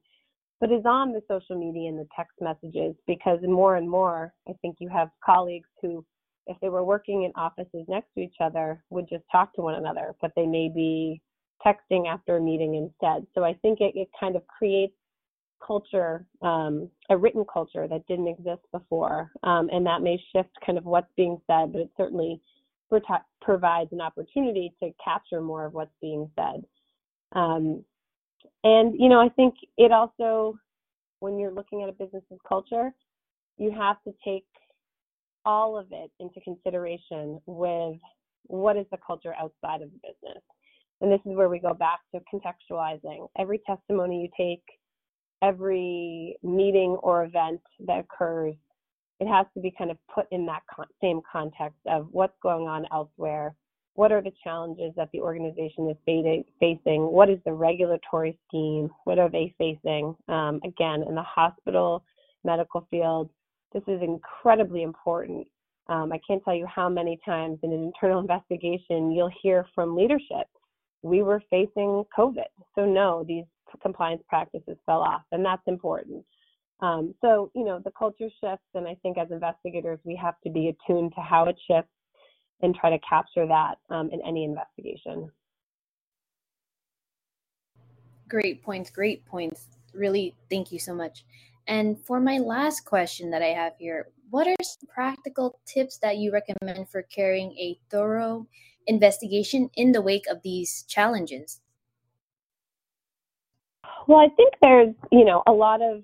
but 0.59 0.73
is 0.73 0.85
on 0.85 1.13
the 1.13 1.21
social 1.29 1.57
media 1.57 1.87
and 1.87 1.99
the 1.99 2.07
text 2.13 2.35
messages 2.41 2.95
because 3.07 3.39
more 3.43 3.77
and 3.77 3.89
more, 3.89 4.33
I 4.49 4.53
think 4.61 4.75
you 4.79 4.89
have 4.89 5.09
colleagues 5.23 5.69
who 5.81 6.03
if 6.49 6.57
they 6.61 6.69
were 6.69 6.83
working 6.83 7.23
in 7.23 7.31
offices 7.35 7.85
next 7.87 8.13
to 8.15 8.21
each 8.21 8.35
other, 8.41 8.83
would 8.89 9.07
just 9.07 9.23
talk 9.31 9.53
to 9.53 9.61
one 9.61 9.75
another, 9.75 10.15
but 10.21 10.31
they 10.35 10.45
may 10.45 10.67
be 10.67 11.21
texting 11.65 12.07
after 12.07 12.37
a 12.37 12.41
meeting 12.41 12.75
instead. 12.75 13.25
So 13.35 13.43
I 13.43 13.53
think 13.61 13.79
it, 13.81 13.93
it 13.95 14.09
kind 14.19 14.35
of 14.35 14.45
creates 14.47 14.93
culture, 15.65 16.25
um, 16.41 16.89
a 17.09 17.17
written 17.17 17.45
culture 17.51 17.87
that 17.87 18.07
didn't 18.07 18.27
exist 18.27 18.61
before, 18.71 19.29
um, 19.43 19.69
and 19.71 19.85
that 19.85 20.01
may 20.01 20.21
shift 20.33 20.49
kind 20.65 20.77
of 20.77 20.85
what's 20.85 21.11
being 21.15 21.39
said, 21.47 21.71
but 21.71 21.81
it 21.81 21.91
certainly 21.95 22.41
provides 23.41 23.91
an 23.91 24.01
opportunity 24.01 24.73
to 24.81 24.91
capture 25.03 25.41
more 25.41 25.65
of 25.65 25.73
what's 25.73 25.93
being 26.01 26.29
said. 26.35 26.63
Um, 27.33 27.83
and 28.63 28.99
you 28.99 29.09
know, 29.09 29.19
I 29.19 29.29
think 29.29 29.53
it 29.77 29.91
also, 29.91 30.57
when 31.19 31.37
you're 31.37 31.51
looking 31.51 31.83
at 31.83 31.89
a 31.89 31.91
business's 31.91 32.39
culture, 32.47 32.91
you 33.57 33.71
have 33.71 34.01
to 34.03 34.13
take 34.23 34.45
all 35.45 35.77
of 35.77 35.87
it 35.91 36.11
into 36.19 36.39
consideration 36.41 37.39
with 37.45 37.97
what 38.43 38.77
is 38.77 38.85
the 38.91 38.97
culture 39.05 39.33
outside 39.39 39.81
of 39.81 39.89
the 39.91 39.99
business. 40.01 40.43
And 41.01 41.11
this 41.11 41.21
is 41.25 41.35
where 41.35 41.49
we 41.49 41.59
go 41.59 41.73
back 41.73 41.99
to 42.13 42.21
contextualizing. 42.33 43.27
Every 43.37 43.59
testimony 43.65 44.21
you 44.21 44.29
take, 44.35 44.63
every 45.41 46.35
meeting 46.43 46.97
or 47.01 47.23
event 47.23 47.61
that 47.85 47.99
occurs, 47.99 48.55
it 49.19 49.27
has 49.27 49.45
to 49.53 49.61
be 49.61 49.73
kind 49.77 49.91
of 49.91 49.97
put 50.13 50.27
in 50.31 50.45
that 50.47 50.61
con- 50.73 50.87
same 51.01 51.21
context 51.29 51.79
of 51.87 52.07
what's 52.11 52.37
going 52.41 52.67
on 52.67 52.85
elsewhere. 52.91 53.55
What 53.95 54.11
are 54.11 54.21
the 54.21 54.31
challenges 54.43 54.93
that 54.95 55.09
the 55.11 55.19
organization 55.19 55.89
is 55.89 55.97
facing? 56.05 57.01
What 57.01 57.29
is 57.29 57.39
the 57.45 57.53
regulatory 57.53 58.37
scheme? 58.47 58.89
What 59.03 59.19
are 59.19 59.29
they 59.29 59.53
facing? 59.57 60.15
Um, 60.27 60.61
again, 60.63 61.03
in 61.07 61.15
the 61.15 61.23
hospital, 61.23 62.03
medical 62.45 62.87
field, 62.89 63.29
this 63.73 63.83
is 63.87 64.01
incredibly 64.01 64.83
important. 64.83 65.47
Um, 65.87 66.11
I 66.11 66.19
can't 66.25 66.43
tell 66.43 66.55
you 66.55 66.67
how 66.67 66.89
many 66.89 67.19
times 67.25 67.59
in 67.63 67.71
an 67.71 67.83
internal 67.83 68.19
investigation 68.25 69.11
you'll 69.11 69.31
hear 69.41 69.65
from 69.73 69.95
leadership, 69.95 70.47
we 71.01 71.21
were 71.23 71.41
facing 71.49 72.03
COVID. 72.17 72.49
So, 72.75 72.85
no, 72.85 73.23
these 73.27 73.45
compliance 73.81 74.21
practices 74.27 74.77
fell 74.85 75.01
off, 75.01 75.21
and 75.31 75.45
that's 75.45 75.61
important. 75.67 76.25
Um, 76.81 77.13
so, 77.21 77.51
you 77.55 77.65
know, 77.65 77.79
the 77.83 77.91
culture 77.97 78.29
shifts, 78.41 78.65
and 78.73 78.87
I 78.87 78.95
think 79.01 79.17
as 79.17 79.31
investigators, 79.31 79.99
we 80.03 80.15
have 80.15 80.35
to 80.45 80.49
be 80.49 80.69
attuned 80.69 81.13
to 81.15 81.21
how 81.21 81.45
it 81.45 81.57
shifts 81.69 81.91
and 82.61 82.75
try 82.75 82.89
to 82.89 82.99
capture 83.07 83.45
that 83.47 83.75
um, 83.89 84.09
in 84.11 84.21
any 84.25 84.43
investigation. 84.43 85.29
Great 88.27 88.63
points, 88.63 88.89
great 88.89 89.25
points. 89.25 89.67
Really, 89.93 90.35
thank 90.49 90.71
you 90.71 90.79
so 90.79 90.93
much. 90.93 91.25
And 91.69 92.03
for 92.03 92.19
my 92.19 92.39
last 92.39 92.83
question 92.83 93.29
that 93.29 93.43
I 93.43 93.49
have 93.49 93.73
here, 93.77 94.07
what 94.31 94.47
are 94.47 94.55
some 94.63 94.89
practical 94.91 95.59
tips 95.67 95.99
that 95.99 96.17
you 96.17 96.31
recommend 96.31 96.89
for 96.89 97.03
carrying 97.03 97.51
a 97.51 97.79
thorough 97.91 98.47
investigation 98.87 99.69
in 99.75 99.91
the 99.91 100.01
wake 100.01 100.25
of 100.31 100.41
these 100.41 100.83
challenges? 100.87 101.61
Well, 104.07 104.17
I 104.17 104.29
think 104.35 104.55
there's, 104.63 104.95
you 105.11 105.23
know, 105.23 105.43
a 105.45 105.51
lot 105.51 105.83
of 105.83 106.03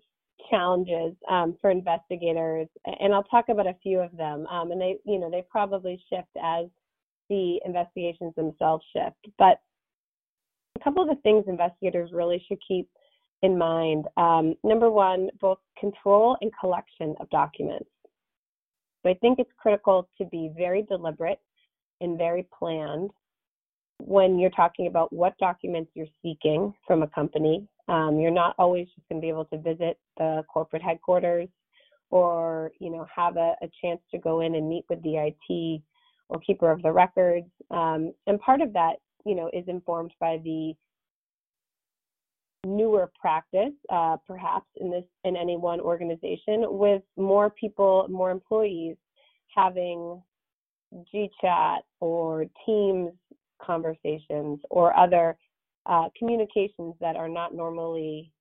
challenges 0.52 1.16
um, 1.28 1.58
for 1.60 1.72
investigators, 1.72 2.68
and 3.00 3.12
I'll 3.12 3.24
talk 3.24 3.46
about 3.50 3.66
a 3.66 3.76
few 3.82 4.00
of 4.00 4.16
them. 4.16 4.46
Um, 4.46 4.72
and 4.72 4.80
they, 4.80 4.98
you 5.04 5.18
know, 5.18 5.32
they 5.32 5.44
probably 5.50 6.00
shift 6.12 6.30
as 6.44 6.68
the 7.28 7.60
investigations 7.66 8.36
themselves 8.36 8.86
shift. 8.96 9.34
But 9.40 9.60
a 10.80 10.84
couple 10.84 11.02
of 11.02 11.10
the 11.10 11.22
things 11.24 11.46
investigators 11.48 12.12
really 12.14 12.46
should 12.48 12.60
keep 12.68 12.88
in 13.42 13.58
mind. 13.58 14.06
Um, 14.18 14.56
number 14.64 14.90
one, 14.90 15.30
both 15.40 15.60
control 15.80 16.38
and 16.42 16.52
collection 16.60 17.16
of 17.20 17.30
documents. 17.30 17.90
So 19.04 19.12
I 19.12 19.14
think 19.16 19.40
it's 19.40 19.52
critical 19.58 20.10
to 20.18 20.26
be 20.26 20.52
very 20.58 20.84
deliberate 20.84 21.40
and 22.02 22.18
very 22.18 22.48
planned 22.58 23.12
when 24.00 24.40
you're 24.40 24.50
talking 24.50 24.88
about 24.88 25.14
what 25.14 25.38
documents 25.38 25.92
you're 25.94 26.08
seeking 26.22 26.74
from 26.86 27.04
a 27.04 27.08
company. 27.08 27.68
Um, 27.88 28.20
you're 28.20 28.32
not 28.32 28.56
always 28.58 28.88
just 28.96 29.08
going 29.08 29.22
to 29.22 29.26
be 29.26 29.30
able 29.30 29.46
to 29.46 29.58
visit 29.58 29.98
the 30.18 30.44
corporate 30.52 30.82
headquarters 30.82 31.48
or 32.12 32.72
you 32.80 32.90
know 32.92 33.06
have 33.16 33.38
a, 33.38 33.56
a 33.62 33.70
chance 33.82 34.00
to 34.12 34.18
go 34.18 34.42
in 34.42 34.56
and 34.56 34.70
meet 34.70 34.86
with 34.90 35.02
the 35.04 35.16
IT 35.18 35.82
or 36.30 36.40
keeper 36.40 36.72
of 36.72 36.82
the 36.82 36.92
records. 36.92 37.48
Um, 37.72 38.14
and 38.28 38.40
part 38.40 38.62
of 38.62 38.74
that, 38.74 38.96
you 39.26 39.36
know, 39.36 39.50
is 39.54 39.66
informed 39.68 40.14
by 40.20 40.40
the 40.44 40.74
newer 42.66 43.12
practice, 43.20 43.74
uh, 43.90 44.18
perhaps 44.28 44.66
in 44.82 44.90
this 44.90 45.04
in 45.24 45.38
any 45.38 45.56
one 45.56 45.80
organization, 45.80 46.66
with 46.68 47.04
more 47.16 47.50
people, 47.52 48.08
more 48.10 48.32
employees 48.32 48.98
having 49.56 50.22
GChat 51.14 51.80
or 52.00 52.46
Teams 52.66 53.12
conversations 53.62 54.60
or 54.70 54.98
other 54.98 55.38
uh, 55.86 56.10
communications 56.18 56.96
that 57.00 57.16
are 57.16 57.30
not 57.30 57.54
normally 57.54 58.32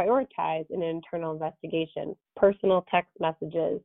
prioritized 0.00 0.70
in 0.70 0.82
an 0.82 0.88
internal 0.88 1.32
investigation. 1.32 2.16
Personal 2.36 2.84
text 2.90 3.10
messages, 3.20 3.80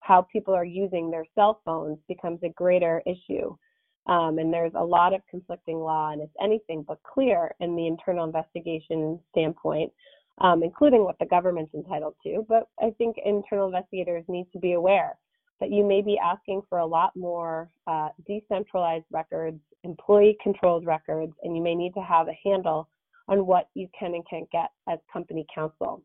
how 0.00 0.26
people 0.30 0.54
are 0.54 0.64
using 0.64 1.10
their 1.10 1.24
cell 1.34 1.60
phones 1.64 1.98
becomes 2.08 2.40
a 2.42 2.50
greater 2.50 3.02
issue. 3.06 3.56
Um, 4.06 4.38
and 4.38 4.52
there's 4.52 4.72
a 4.74 4.84
lot 4.84 5.14
of 5.14 5.22
conflicting 5.30 5.78
law, 5.78 6.10
and 6.12 6.20
it's 6.20 6.34
anything 6.42 6.84
but 6.86 7.02
clear 7.02 7.54
in 7.60 7.74
the 7.74 7.86
internal 7.86 8.24
investigation 8.24 9.18
standpoint, 9.30 9.92
um, 10.38 10.62
including 10.62 11.04
what 11.04 11.18
the 11.18 11.26
government's 11.26 11.74
entitled 11.74 12.14
to. 12.24 12.44
But 12.48 12.68
I 12.80 12.90
think 12.98 13.16
internal 13.24 13.66
investigators 13.66 14.24
need 14.28 14.46
to 14.52 14.58
be 14.58 14.72
aware 14.74 15.16
that 15.60 15.70
you 15.70 15.84
may 15.84 16.02
be 16.02 16.18
asking 16.18 16.62
for 16.68 16.78
a 16.78 16.86
lot 16.86 17.16
more 17.16 17.70
uh, 17.86 18.08
decentralized 18.26 19.06
records, 19.10 19.60
employee 19.84 20.36
controlled 20.42 20.84
records, 20.84 21.32
and 21.42 21.56
you 21.56 21.62
may 21.62 21.74
need 21.74 21.94
to 21.94 22.02
have 22.02 22.28
a 22.28 22.38
handle 22.44 22.88
on 23.28 23.46
what 23.46 23.68
you 23.74 23.88
can 23.98 24.14
and 24.14 24.28
can't 24.28 24.50
get 24.50 24.70
as 24.88 24.98
company 25.12 25.46
counsel. 25.54 26.02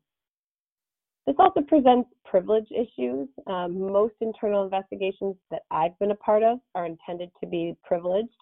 This 1.29 1.35
also 1.37 1.61
presents 1.61 2.09
privilege 2.25 2.65
issues. 2.71 3.27
Um, 3.45 3.79
most 3.79 4.15
internal 4.19 4.63
investigations 4.63 5.35
that 5.51 5.61
I've 5.69 5.97
been 5.99 6.09
a 6.09 6.15
part 6.15 6.41
of 6.41 6.57
are 6.73 6.87
intended 6.87 7.29
to 7.39 7.47
be 7.47 7.75
privileged, 7.83 8.33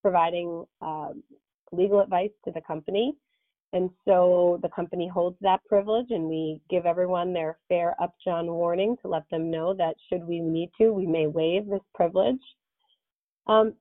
providing 0.00 0.64
um, 0.80 1.22
legal 1.70 2.00
advice 2.00 2.30
to 2.46 2.50
the 2.50 2.62
company. 2.62 3.12
And 3.74 3.90
so 4.06 4.58
the 4.62 4.70
company 4.70 5.06
holds 5.06 5.36
that 5.42 5.62
privilege, 5.68 6.06
and 6.08 6.30
we 6.30 6.62
give 6.70 6.86
everyone 6.86 7.34
their 7.34 7.58
fair 7.68 7.94
Upjohn 8.02 8.46
warning 8.46 8.96
to 9.02 9.08
let 9.08 9.28
them 9.30 9.50
know 9.50 9.74
that 9.74 9.96
should 10.08 10.26
we 10.26 10.40
need 10.40 10.70
to, 10.80 10.94
we 10.94 11.06
may 11.06 11.26
waive 11.26 11.66
this 11.66 11.82
privilege. 11.94 12.40
Um, 13.48 13.74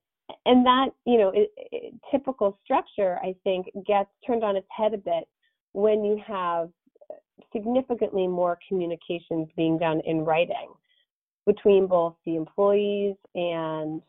and 0.45 0.65
that, 0.65 0.89
you 1.05 1.17
know, 1.17 1.29
it, 1.33 1.49
it, 1.55 1.93
typical 2.11 2.59
structure, 2.65 3.19
I 3.23 3.35
think, 3.45 3.67
gets 3.87 4.09
turned 4.27 4.43
on 4.43 4.57
its 4.57 4.67
head 4.69 4.93
a 4.93 4.97
bit 4.97 5.29
when 5.71 6.03
you 6.03 6.21
have 6.27 6.69
significantly 7.53 8.27
more 8.27 8.57
communications 8.67 9.47
being 9.55 9.77
done 9.77 10.01
in 10.05 10.25
writing 10.25 10.69
between 11.45 11.87
both 11.87 12.15
the 12.25 12.35
employees 12.35 13.15
and 13.35 14.01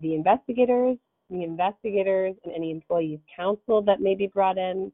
the 0.00 0.14
investigators, 0.14 0.98
the 1.30 1.42
investigators 1.42 2.34
and 2.44 2.52
any 2.54 2.70
employees 2.70 3.20
counsel 3.34 3.80
that 3.82 4.00
may 4.00 4.14
be 4.14 4.26
brought 4.26 4.58
in, 4.58 4.92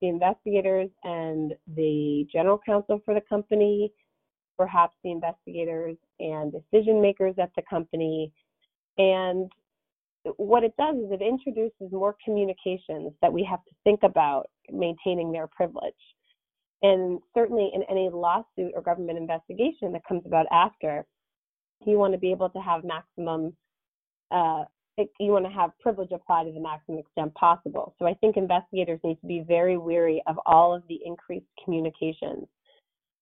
the 0.00 0.08
investigators 0.08 0.90
and 1.04 1.54
the 1.76 2.26
general 2.32 2.60
counsel 2.64 3.00
for 3.04 3.14
the 3.14 3.20
company, 3.22 3.92
perhaps 4.58 4.94
the 5.02 5.10
investigators 5.10 5.96
and 6.18 6.52
decision 6.52 7.00
makers 7.00 7.34
at 7.40 7.50
the 7.56 7.62
company. 7.68 8.32
And 8.98 9.50
what 10.36 10.64
it 10.64 10.74
does 10.76 10.96
is 10.96 11.10
it 11.10 11.22
introduces 11.22 11.92
more 11.92 12.16
communications 12.22 13.12
that 13.22 13.32
we 13.32 13.42
have 13.44 13.64
to 13.64 13.70
think 13.84 14.00
about 14.02 14.50
maintaining 14.70 15.32
their 15.32 15.46
privilege. 15.46 15.94
And 16.82 17.20
certainly 17.34 17.70
in 17.74 17.82
any 17.90 18.08
lawsuit 18.08 18.72
or 18.74 18.82
government 18.82 19.18
investigation 19.18 19.92
that 19.92 20.04
comes 20.06 20.22
about 20.24 20.46
after, 20.50 21.04
you 21.84 21.98
want 21.98 22.12
to 22.12 22.18
be 22.18 22.30
able 22.30 22.48
to 22.50 22.58
have 22.58 22.84
maximum, 22.84 23.54
uh, 24.30 24.64
you 25.18 25.32
want 25.32 25.44
to 25.44 25.50
have 25.50 25.70
privilege 25.80 26.10
applied 26.12 26.44
to 26.44 26.52
the 26.52 26.60
maximum 26.60 26.98
extent 26.98 27.34
possible. 27.34 27.94
So 27.98 28.06
I 28.06 28.14
think 28.14 28.36
investigators 28.36 29.00
need 29.02 29.20
to 29.20 29.26
be 29.26 29.44
very 29.46 29.76
weary 29.76 30.22
of 30.26 30.38
all 30.46 30.74
of 30.74 30.82
the 30.88 31.00
increased 31.04 31.46
communications 31.64 32.46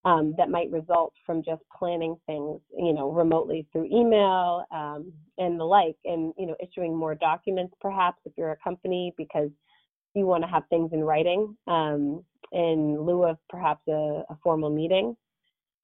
um, 0.04 0.34
that 0.38 0.50
might 0.50 0.70
result 0.70 1.12
from 1.26 1.42
just 1.42 1.62
planning 1.76 2.16
things, 2.26 2.60
you 2.76 2.92
know, 2.92 3.10
remotely 3.10 3.66
through 3.72 3.86
email 3.86 4.64
um, 4.72 5.12
and 5.38 5.58
the 5.58 5.64
like, 5.64 5.96
and 6.04 6.32
you 6.38 6.46
know, 6.46 6.56
issuing 6.60 6.96
more 6.96 7.14
documents 7.14 7.74
perhaps 7.80 8.18
if 8.24 8.32
you're 8.36 8.52
a 8.52 8.56
company 8.56 9.12
because 9.16 9.50
you 10.18 10.26
want 10.26 10.42
to 10.44 10.48
have 10.48 10.64
things 10.68 10.90
in 10.92 11.02
writing 11.02 11.56
um, 11.66 12.24
in 12.52 13.00
lieu 13.00 13.24
of 13.24 13.38
perhaps 13.48 13.82
a, 13.88 14.22
a 14.28 14.38
formal 14.42 14.70
meeting. 14.70 15.16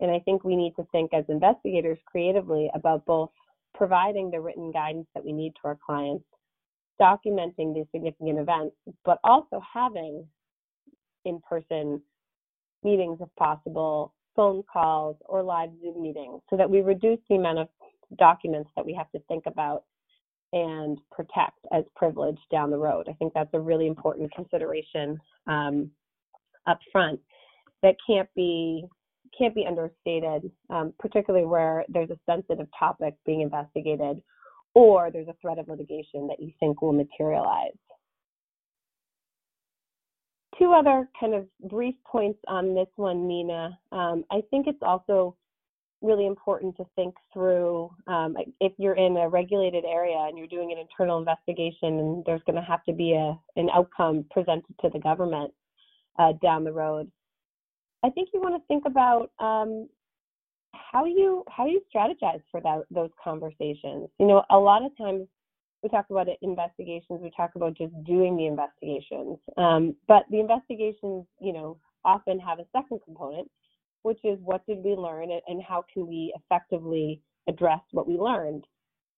And 0.01 0.11
I 0.11 0.19
think 0.21 0.45
we 0.45 0.57
need 0.57 0.75
to 0.77 0.87
think 0.93 1.15
as 1.15 1.25
investigators 1.29 1.99
creatively 2.07 2.71
about 2.75 3.05
both 3.07 3.31
providing 3.75 4.31
the 4.31 4.41
written 4.41 4.71
guidance 4.73 5.07
that 5.15 5.25
we 5.25 5.33
need 5.33 5.53
to 5.57 5.69
our 5.69 5.79
clients, 5.85 6.25
documenting 7.01 7.75
these 7.75 7.87
significant 7.93 8.39
events, 8.39 8.77
but 9.05 9.19
also 9.25 9.61
having 9.73 10.27
in 11.25 11.41
person 11.49 12.01
meetings 12.83 13.19
if 13.21 13.29
possible, 13.37 14.13
phone 14.37 14.63
calls, 14.71 15.17
or 15.27 15.43
live 15.43 15.71
Zoom 15.81 16.03
meetings 16.03 16.41
so 16.51 16.57
that 16.57 16.69
we 16.69 16.83
reduce 16.83 17.19
the 17.29 17.37
amount 17.37 17.59
of 17.59 17.69
documents 18.19 18.71
that 18.77 18.85
we 18.85 18.93
have 18.95 19.11
to 19.13 19.19
think 19.27 19.45
about 19.47 19.85
and 20.55 20.99
protect 21.11 21.59
as 21.73 21.85
privilege 21.97 22.39
down 22.51 22.71
the 22.71 22.79
road. 22.79 23.09
I 23.11 23.13
think 23.15 23.35
that's 23.35 23.53
a 23.53 23.61
really 23.61 23.89
important 23.89 24.33
consideration 24.33 25.21
um, 25.49 25.91
up 26.67 26.79
front. 26.91 27.21
that 27.83 27.97
can't 28.07 28.29
be 28.35 28.85
can't 29.37 29.55
be 29.55 29.67
understated, 29.67 30.49
um, 30.71 30.95
particularly 31.01 31.45
where 31.45 31.85
there's 31.89 32.11
a 32.11 32.19
sensitive 32.25 32.69
topic 32.79 33.15
being 33.27 33.41
investigated 33.41 34.23
or 34.75 35.11
there's 35.11 35.27
a 35.27 35.35
threat 35.43 35.59
of 35.59 35.67
litigation 35.67 36.29
that 36.29 36.41
you 36.41 36.53
think 36.61 36.81
will 36.81 36.93
materialize. 36.93 37.77
Two 40.57 40.73
other 40.73 41.09
kind 41.19 41.35
of 41.35 41.47
brief 41.69 41.97
points 42.07 42.39
on 42.47 42.75
this 42.77 42.87
one, 42.95 43.27
Nina. 43.27 43.77
Um, 43.91 44.25
I 44.31 44.41
think 44.51 44.69
it's 44.69 44.83
also 44.83 45.37
really 46.05 46.27
important 46.27 46.77
to 46.77 46.85
think 46.95 47.15
through 47.33 47.91
um, 48.07 48.37
if 48.61 48.73
you're 48.79 48.95
in 48.95 49.17
a 49.17 49.29
regulated 49.29 49.85
area 49.85 50.17
and 50.29 50.37
you're 50.37 50.47
doing 50.47 50.71
an 50.71 50.79
internal 50.79 51.19
investigation 51.19 51.99
and 51.99 52.25
there's 52.27 52.43
going 52.47 52.57
to 52.57 52.63
have 52.63 52.85
to 52.85 52.93
be 52.93 53.15
a, 53.15 53.39
an 53.59 53.69
outcome 53.75 54.25
presented 54.31 54.75
to 54.81 54.91
the 54.91 54.99
government 54.99 55.53
uh, 56.19 56.33
down 56.43 56.65
the 56.65 56.73
road. 56.73 57.11
I 58.05 58.11
think 58.11 58.29
you 58.35 58.41
want 58.41 58.55
to 58.55 58.67
think 58.69 58.85
about 58.87 59.31
um, 59.41 59.89
how 60.73 61.07
you 61.07 61.45
how 61.49 61.67
you 61.67 61.81
strategize 61.95 62.43
for 62.51 62.61
that, 62.61 62.83
those 62.91 63.11
conversations. 63.23 64.09
You 64.19 64.27
know, 64.27 64.45
a 64.51 64.59
lot 64.59 64.85
of 64.85 64.97
times 64.99 65.27
we 65.83 65.89
talk 65.89 66.07
about 66.11 66.29
investigations. 66.43 67.21
We 67.23 67.33
talk 67.37 67.53
about 67.57 67.77
just 67.77 67.93
doing 68.05 68.37
the 68.37 68.47
investigations, 68.47 69.39
um, 69.57 69.97
but 70.07 70.25
the 70.31 70.41
investigations, 70.41 71.27
you 71.41 71.53
know, 71.53 71.79
often 72.05 72.39
have 72.41 72.59
a 72.59 72.67
second 72.73 73.01
component, 73.05 73.51
which 74.05 74.21
is 74.25 74.39
what 74.41 74.65
did 74.67 74.79
we 74.79 74.95
learn 74.95 75.29
and 75.47 75.63
how 75.63 75.85
can 75.93 76.07
we 76.07 76.33
effectively 76.37 77.21
address 77.49 77.81
what 77.91 78.07
we 78.07 78.15
learned. 78.15 78.65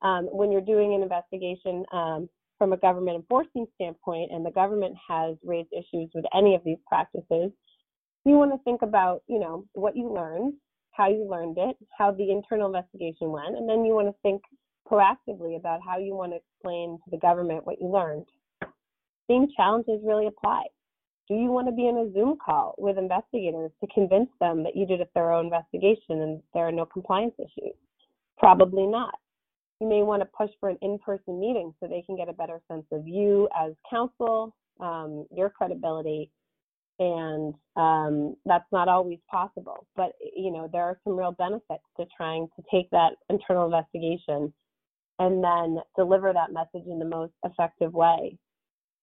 Um, 0.02 0.24
when 0.26 0.50
you're 0.50 0.60
doing 0.60 0.94
an 0.94 1.02
investigation 1.02 1.84
um, 1.92 2.28
from 2.58 2.72
a 2.72 2.76
government 2.76 3.16
enforcement 3.16 3.68
standpoint, 3.74 4.32
and 4.32 4.44
the 4.44 4.50
government 4.50 4.96
has 5.06 5.36
raised 5.44 5.68
issues 5.72 6.10
with 6.14 6.24
any 6.34 6.54
of 6.54 6.62
these 6.64 6.78
practices 6.88 7.52
you 8.26 8.34
want 8.34 8.50
to 8.50 8.58
think 8.64 8.82
about, 8.82 9.22
you 9.28 9.38
know, 9.38 9.64
what 9.74 9.96
you 9.96 10.12
learned, 10.12 10.54
how 10.90 11.08
you 11.08 11.28
learned 11.30 11.58
it, 11.58 11.76
how 11.96 12.10
the 12.10 12.32
internal 12.32 12.66
investigation 12.66 13.30
went, 13.30 13.56
and 13.56 13.68
then 13.68 13.84
you 13.84 13.94
want 13.94 14.08
to 14.08 14.14
think 14.22 14.42
proactively 14.90 15.56
about 15.56 15.80
how 15.86 15.96
you 15.96 16.14
want 16.14 16.32
to 16.32 16.38
explain 16.38 16.98
to 17.04 17.10
the 17.10 17.18
government 17.18 17.64
what 17.64 17.80
you 17.80 17.88
learned. 17.88 18.26
Same 19.30 19.46
challenges 19.56 20.00
really 20.04 20.26
apply. 20.26 20.64
Do 21.28 21.34
you 21.34 21.50
want 21.50 21.66
to 21.66 21.72
be 21.72 21.88
in 21.88 21.96
a 21.96 22.12
Zoom 22.12 22.38
call 22.44 22.74
with 22.78 22.98
investigators 22.98 23.72
to 23.80 23.88
convince 23.92 24.30
them 24.40 24.62
that 24.62 24.76
you 24.76 24.86
did 24.86 25.00
a 25.00 25.06
thorough 25.06 25.40
investigation 25.40 26.22
and 26.22 26.42
there 26.54 26.68
are 26.68 26.72
no 26.72 26.86
compliance 26.86 27.34
issues? 27.38 27.74
Probably 28.38 28.86
not. 28.86 29.18
You 29.80 29.88
may 29.88 30.02
want 30.02 30.22
to 30.22 30.28
push 30.36 30.50
for 30.60 30.68
an 30.68 30.78
in 30.82 30.98
person 30.98 31.40
meeting 31.40 31.74
so 31.78 31.86
they 31.86 32.02
can 32.02 32.16
get 32.16 32.28
a 32.28 32.32
better 32.32 32.60
sense 32.70 32.86
of 32.92 33.06
you 33.06 33.48
as 33.58 33.72
counsel, 33.90 34.54
um, 34.80 35.26
your 35.34 35.50
credibility, 35.50 36.30
and 36.98 37.54
um, 37.76 38.36
that's 38.46 38.70
not 38.72 38.88
always 38.88 39.18
possible. 39.30 39.86
But 39.96 40.12
you 40.34 40.50
know, 40.50 40.68
there 40.72 40.84
are 40.84 40.98
some 41.04 41.18
real 41.18 41.32
benefits 41.32 41.84
to 41.98 42.06
trying 42.16 42.48
to 42.56 42.62
take 42.70 42.88
that 42.90 43.14
internal 43.28 43.66
investigation 43.66 44.52
and 45.18 45.42
then 45.42 45.78
deliver 45.96 46.32
that 46.32 46.52
message 46.52 46.86
in 46.88 46.98
the 46.98 47.04
most 47.04 47.32
effective 47.44 47.92
way. 47.92 48.38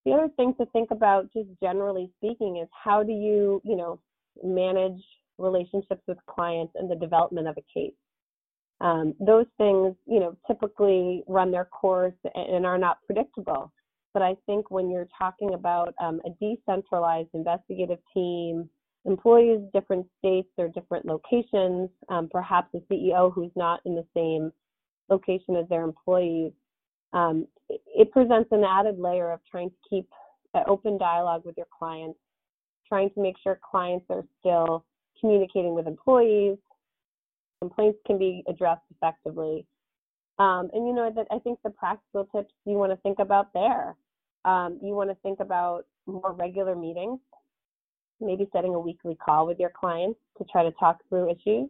The 0.05 0.11
other 0.11 0.29
thing 0.35 0.53
to 0.59 0.65
think 0.67 0.91
about, 0.91 1.31
just 1.31 1.49
generally 1.61 2.11
speaking, 2.17 2.57
is 2.57 2.67
how 2.71 3.03
do 3.03 3.11
you, 3.11 3.61
you 3.63 3.75
know, 3.75 3.99
manage 4.43 5.01
relationships 5.37 6.01
with 6.07 6.17
clients 6.27 6.73
and 6.75 6.89
the 6.89 6.95
development 6.95 7.47
of 7.47 7.57
a 7.57 7.63
case. 7.73 7.93
Um, 8.81 9.13
those 9.19 9.45
things, 9.57 9.95
you 10.05 10.19
know, 10.19 10.35
typically 10.45 11.23
run 11.27 11.51
their 11.51 11.65
course 11.65 12.15
and 12.35 12.65
are 12.65 12.77
not 12.77 12.97
predictable. 13.05 13.71
But 14.13 14.23
I 14.23 14.35
think 14.45 14.69
when 14.69 14.89
you're 14.89 15.07
talking 15.17 15.53
about 15.53 15.93
um, 16.01 16.21
a 16.25 16.29
decentralized 16.39 17.29
investigative 17.33 17.99
team, 18.13 18.69
employees, 19.05 19.61
different 19.73 20.05
states 20.19 20.49
or 20.57 20.67
different 20.67 21.05
locations, 21.05 21.89
um, 22.09 22.29
perhaps 22.31 22.69
a 22.75 22.79
CEO 22.91 23.33
who's 23.33 23.51
not 23.55 23.79
in 23.85 23.95
the 23.95 24.05
same 24.15 24.51
location 25.09 25.55
as 25.55 25.67
their 25.69 25.83
employees, 25.83 26.51
um, 27.13 27.47
it 27.69 28.11
presents 28.11 28.49
an 28.51 28.63
added 28.63 28.99
layer 28.99 29.31
of 29.31 29.39
trying 29.49 29.69
to 29.69 29.75
keep 29.89 30.07
an 30.53 30.63
open 30.67 30.97
dialogue 30.97 31.43
with 31.45 31.55
your 31.57 31.67
clients, 31.77 32.19
trying 32.87 33.09
to 33.11 33.21
make 33.21 33.35
sure 33.41 33.59
clients 33.69 34.05
are 34.09 34.23
still 34.39 34.85
communicating 35.19 35.73
with 35.73 35.87
employees, 35.87 36.57
complaints 37.59 37.97
can 38.05 38.17
be 38.17 38.43
addressed 38.47 38.81
effectively. 38.95 39.65
Um, 40.39 40.69
and 40.73 40.87
you 40.87 40.93
know 40.93 41.11
that 41.15 41.27
I 41.31 41.39
think 41.39 41.59
the 41.63 41.69
practical 41.69 42.25
tips 42.35 42.53
you 42.65 42.73
want 42.73 42.91
to 42.91 42.97
think 42.97 43.19
about 43.19 43.53
there 43.53 43.95
um, 44.45 44.79
you 44.81 44.93
want 44.93 45.09
to 45.09 45.15
think 45.23 45.39
about 45.39 45.85
more 46.05 46.33
regular 46.33 46.75
meetings, 46.75 47.19
maybe 48.19 48.47
setting 48.51 48.75
a 48.75 48.79
weekly 48.79 49.15
call 49.15 49.47
with 49.47 49.59
your 49.59 49.69
clients 49.69 50.19
to 50.37 50.43
try 50.51 50.63
to 50.63 50.71
talk 50.71 50.99
through 51.07 51.31
issues. 51.31 51.69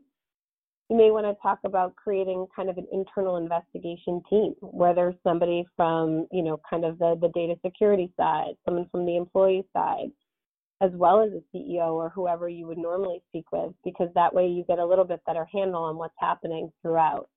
You 0.94 1.00
may 1.00 1.10
want 1.10 1.26
to 1.26 1.34
talk 1.42 1.58
about 1.66 1.96
creating 1.96 2.46
kind 2.56 2.70
of 2.70 2.78
an 2.78 2.86
internal 2.92 3.38
investigation 3.38 4.22
team 4.30 4.54
where 4.62 4.94
there's 4.94 5.16
somebody 5.24 5.66
from, 5.76 6.28
you 6.32 6.44
know, 6.44 6.62
kind 6.70 6.86
of 6.86 7.00
the, 7.00 7.18
the 7.20 7.30
data 7.30 7.56
security 7.66 8.14
side, 8.16 8.54
someone 8.64 8.88
from 8.92 9.08
the 9.08 9.18
employee 9.18 9.66
side, 9.74 10.12
as 10.82 10.92
well 10.94 11.20
as 11.20 11.32
a 11.32 11.42
CEO 11.52 11.94
or 11.94 12.10
whoever 12.10 12.48
you 12.48 12.68
would 12.68 12.78
normally 12.78 13.24
speak 13.30 13.52
with, 13.52 13.74
because 13.84 14.10
that 14.14 14.36
way 14.36 14.46
you 14.46 14.64
get 14.66 14.78
a 14.78 14.86
little 14.86 15.04
bit 15.04 15.20
better 15.26 15.48
handle 15.52 15.82
on 15.82 15.98
what's 15.98 16.14
happening 16.20 16.72
throughout. 16.84 17.28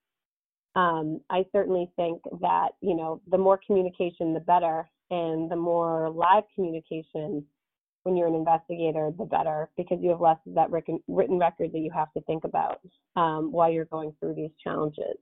Um, 0.75 1.23
I 1.31 1.47
certainly 1.51 1.91
think 1.97 2.21
that, 2.43 2.73
you 2.83 2.95
know, 2.95 3.23
the 3.31 3.39
more 3.39 3.59
communication, 3.67 4.35
the 4.35 4.41
better 4.41 4.87
and 5.09 5.51
the 5.51 5.57
more 5.57 6.11
live 6.11 6.45
communication 6.55 7.43
when 8.07 8.17
you're 8.17 8.29
an 8.29 8.37
investigator, 8.37 9.11
the 9.19 9.25
better, 9.25 9.69
because 9.77 9.99
you 10.01 10.11
have 10.11 10.21
less 10.21 10.39
of 10.47 10.55
that 10.55 10.71
written 10.71 11.01
record 11.09 11.73
that 11.73 11.81
you 11.81 11.91
have 11.93 12.13
to 12.13 12.21
think 12.21 12.45
about 12.45 12.79
um, 13.17 13.51
while 13.51 13.69
you're 13.69 13.87
going 13.87 14.15
through 14.21 14.33
these 14.33 14.53
challenges. 14.63 15.19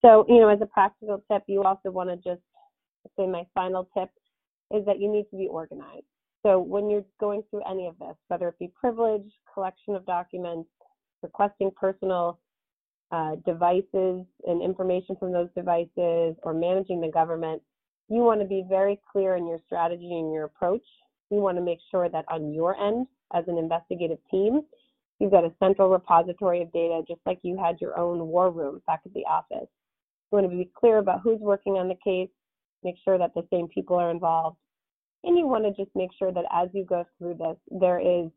So, 0.00 0.24
you 0.26 0.40
know, 0.40 0.48
as 0.48 0.62
a 0.62 0.66
practical 0.66 1.22
tip, 1.30 1.42
you 1.46 1.62
also 1.62 1.90
want 1.90 2.08
to 2.08 2.16
just 2.16 2.40
say 3.18 3.26
my 3.26 3.44
final 3.54 3.86
tip 3.96 4.08
is 4.74 4.86
that 4.86 4.98
you 4.98 5.12
need 5.12 5.26
to 5.30 5.36
be 5.36 5.46
organized. 5.46 6.06
So, 6.42 6.58
when 6.58 6.88
you're 6.88 7.04
going 7.20 7.42
through 7.50 7.62
any 7.70 7.86
of 7.86 7.98
this, 7.98 8.16
whether 8.28 8.48
it 8.48 8.58
be 8.58 8.72
privilege, 8.80 9.30
collection 9.52 9.94
of 9.94 10.06
documents, 10.06 10.70
requesting 11.22 11.70
personal 11.78 12.40
uh, 13.12 13.36
devices 13.44 14.24
and 14.46 14.62
information 14.62 15.16
from 15.20 15.32
those 15.32 15.50
devices, 15.54 16.34
or 16.44 16.54
managing 16.54 17.02
the 17.02 17.10
government, 17.12 17.60
you 18.08 18.20
want 18.20 18.40
to 18.40 18.46
be 18.46 18.64
very 18.66 18.98
clear 19.12 19.36
in 19.36 19.46
your 19.46 19.58
strategy 19.66 20.18
and 20.18 20.32
your 20.32 20.44
approach. 20.44 20.84
You 21.30 21.38
want 21.38 21.56
to 21.58 21.62
make 21.62 21.78
sure 21.90 22.08
that 22.08 22.24
on 22.28 22.52
your 22.52 22.76
end, 22.80 23.06
as 23.34 23.44
an 23.48 23.58
investigative 23.58 24.18
team, 24.30 24.62
you've 25.18 25.32
got 25.32 25.44
a 25.44 25.52
central 25.58 25.88
repository 25.88 26.62
of 26.62 26.72
data, 26.72 27.02
just 27.06 27.20
like 27.26 27.40
you 27.42 27.56
had 27.56 27.80
your 27.80 27.98
own 27.98 28.26
war 28.28 28.50
room 28.50 28.80
back 28.86 29.00
at 29.04 29.12
the 29.14 29.24
office. 29.24 29.68
You 30.30 30.38
want 30.38 30.50
to 30.50 30.56
be 30.56 30.70
clear 30.78 30.98
about 30.98 31.20
who's 31.22 31.40
working 31.40 31.74
on 31.74 31.88
the 31.88 31.96
case, 32.02 32.28
make 32.84 32.96
sure 33.04 33.18
that 33.18 33.34
the 33.34 33.46
same 33.50 33.68
people 33.68 33.96
are 33.96 34.10
involved. 34.10 34.56
And 35.24 35.36
you 35.36 35.46
want 35.46 35.64
to 35.64 35.82
just 35.82 35.94
make 35.96 36.10
sure 36.16 36.32
that 36.32 36.44
as 36.52 36.68
you 36.72 36.84
go 36.84 37.04
through 37.18 37.34
this, 37.34 37.56
there 37.70 37.98
is 37.98 38.30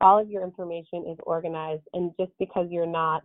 all 0.00 0.20
of 0.20 0.28
your 0.28 0.42
information 0.44 1.06
is 1.10 1.16
organized. 1.22 1.82
And 1.94 2.12
just 2.18 2.32
because 2.38 2.68
you're 2.70 2.86
not 2.86 3.22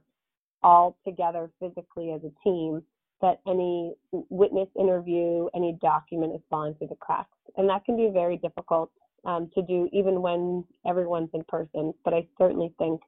all 0.63 0.97
together 1.05 1.49
physically 1.59 2.11
as 2.11 2.21
a 2.23 2.31
team, 2.43 2.81
that 3.21 3.41
any 3.47 3.93
witness 4.11 4.69
interview, 4.79 5.47
any 5.53 5.77
document 5.81 6.33
is 6.33 6.41
falling 6.49 6.75
through 6.75 6.87
the 6.87 6.95
cracks. 6.95 7.37
And 7.57 7.67
that 7.69 7.83
can 7.83 7.97
be 7.97 8.09
very 8.13 8.37
difficult 8.37 8.91
um, 9.25 9.49
to 9.55 9.61
do 9.61 9.89
even 9.91 10.21
when 10.21 10.63
everyone's 10.85 11.29
in 11.33 11.43
person. 11.45 11.93
But 12.03 12.13
I 12.13 12.27
certainly 12.37 12.73
think 12.77 13.01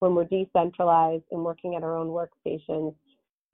when 0.00 0.14
we're 0.14 0.24
decentralized 0.24 1.24
and 1.30 1.44
working 1.44 1.74
at 1.76 1.82
our 1.82 1.96
own 1.96 2.08
workstations, 2.08 2.94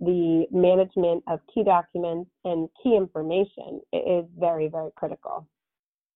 the 0.00 0.46
management 0.50 1.24
of 1.26 1.40
key 1.52 1.64
documents 1.64 2.30
and 2.44 2.68
key 2.82 2.96
information 2.96 3.80
is 3.92 4.24
very, 4.38 4.68
very 4.68 4.90
critical. 4.96 5.46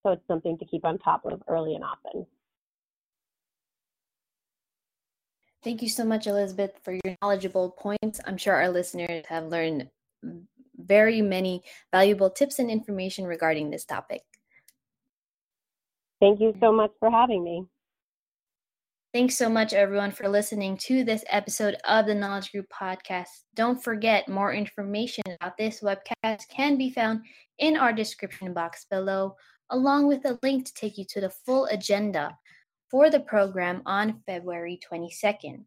So 0.03 0.13
it's 0.13 0.27
something 0.27 0.59
to 0.59 0.65
keep 0.65 0.85
on 0.85 0.99
top 0.99 1.25
of 1.25 1.43
early 1.49 1.75
and 1.75 1.85
often. 1.85 2.27
Thank 5.63 5.81
you 5.81 5.89
so 5.89 6.05
much, 6.05 6.27
Elizabeth, 6.27 6.73
for 6.83 6.93
your 6.93 7.17
knowledgeable 7.23 7.71
points. 7.71 8.21
I'm 8.27 8.37
sure 8.37 8.55
our 8.55 8.69
listeners 8.69 9.25
have 9.29 9.47
learned 9.47 9.89
very 10.77 11.23
many 11.23 11.63
valuable 11.93 12.31
tips 12.31 12.59
and 12.59 12.69
information 12.71 13.27
regarding 13.27 13.71
this 13.71 13.85
topic. 13.85 14.23
Thank 16.23 16.39
you 16.39 16.55
so 16.61 16.71
much 16.71 16.93
for 17.01 17.11
having 17.11 17.43
me. 17.43 17.67
Thanks 19.13 19.37
so 19.37 19.49
much, 19.49 19.73
everyone, 19.73 20.13
for 20.13 20.29
listening 20.29 20.77
to 20.83 21.03
this 21.03 21.25
episode 21.29 21.75
of 21.85 22.07
the 22.07 22.15
Knowledge 22.15 22.53
Group 22.53 22.67
podcast. 22.73 23.27
Don't 23.57 23.83
forget, 23.83 24.29
more 24.29 24.53
information 24.53 25.25
about 25.41 25.59
this 25.59 25.81
webcast 25.81 26.49
can 26.49 26.79
be 26.79 26.91
found 26.91 27.23
in 27.59 27.77
our 27.77 27.93
description 27.93 28.55
box 28.55 28.87
below, 28.89 29.35
along 29.71 30.07
with 30.07 30.25
a 30.25 30.39
link 30.45 30.65
to 30.65 30.75
take 30.75 30.97
you 30.97 31.05
to 31.09 31.21
the 31.21 31.35
full 31.45 31.65
agenda 31.65 32.39
for 32.89 33.11
the 33.11 33.19
program 33.19 33.83
on 33.85 34.23
February 34.25 34.79
22nd. 34.89 35.65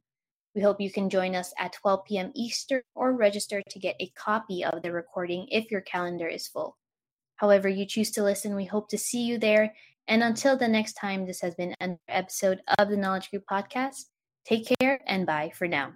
We 0.56 0.62
hope 0.62 0.80
you 0.80 0.90
can 0.90 1.10
join 1.10 1.36
us 1.36 1.54
at 1.60 1.74
12 1.74 2.06
p.m. 2.06 2.32
Eastern 2.34 2.82
or 2.96 3.12
register 3.12 3.62
to 3.70 3.80
get 3.80 3.98
a 4.00 4.08
copy 4.16 4.64
of 4.64 4.84
the 4.84 4.94
recording 4.94 5.48
if 5.52 5.70
your 5.70 5.82
calendar 5.82 6.30
is 6.30 6.48
full. 6.48 6.78
However, 7.36 7.68
you 7.68 7.86
choose 7.86 8.12
to 8.12 8.24
listen, 8.24 8.56
we 8.56 8.64
hope 8.64 8.88
to 8.88 8.98
see 8.98 9.24
you 9.24 9.38
there. 9.38 9.74
And 10.08 10.24
until 10.24 10.58
the 10.58 10.68
next 10.68 10.94
time, 10.94 11.26
this 11.26 11.42
has 11.42 11.56
been 11.56 11.76
another 11.80 12.00
episode 12.08 12.62
of 12.78 12.90
the 12.90 12.98
Knowledge 12.98 13.32
Group 13.32 13.46
podcast. 13.50 14.06
Take 14.46 14.72
care 14.80 15.00
and 15.08 15.26
bye 15.26 15.52
for 15.56 15.68
now. 15.68 15.94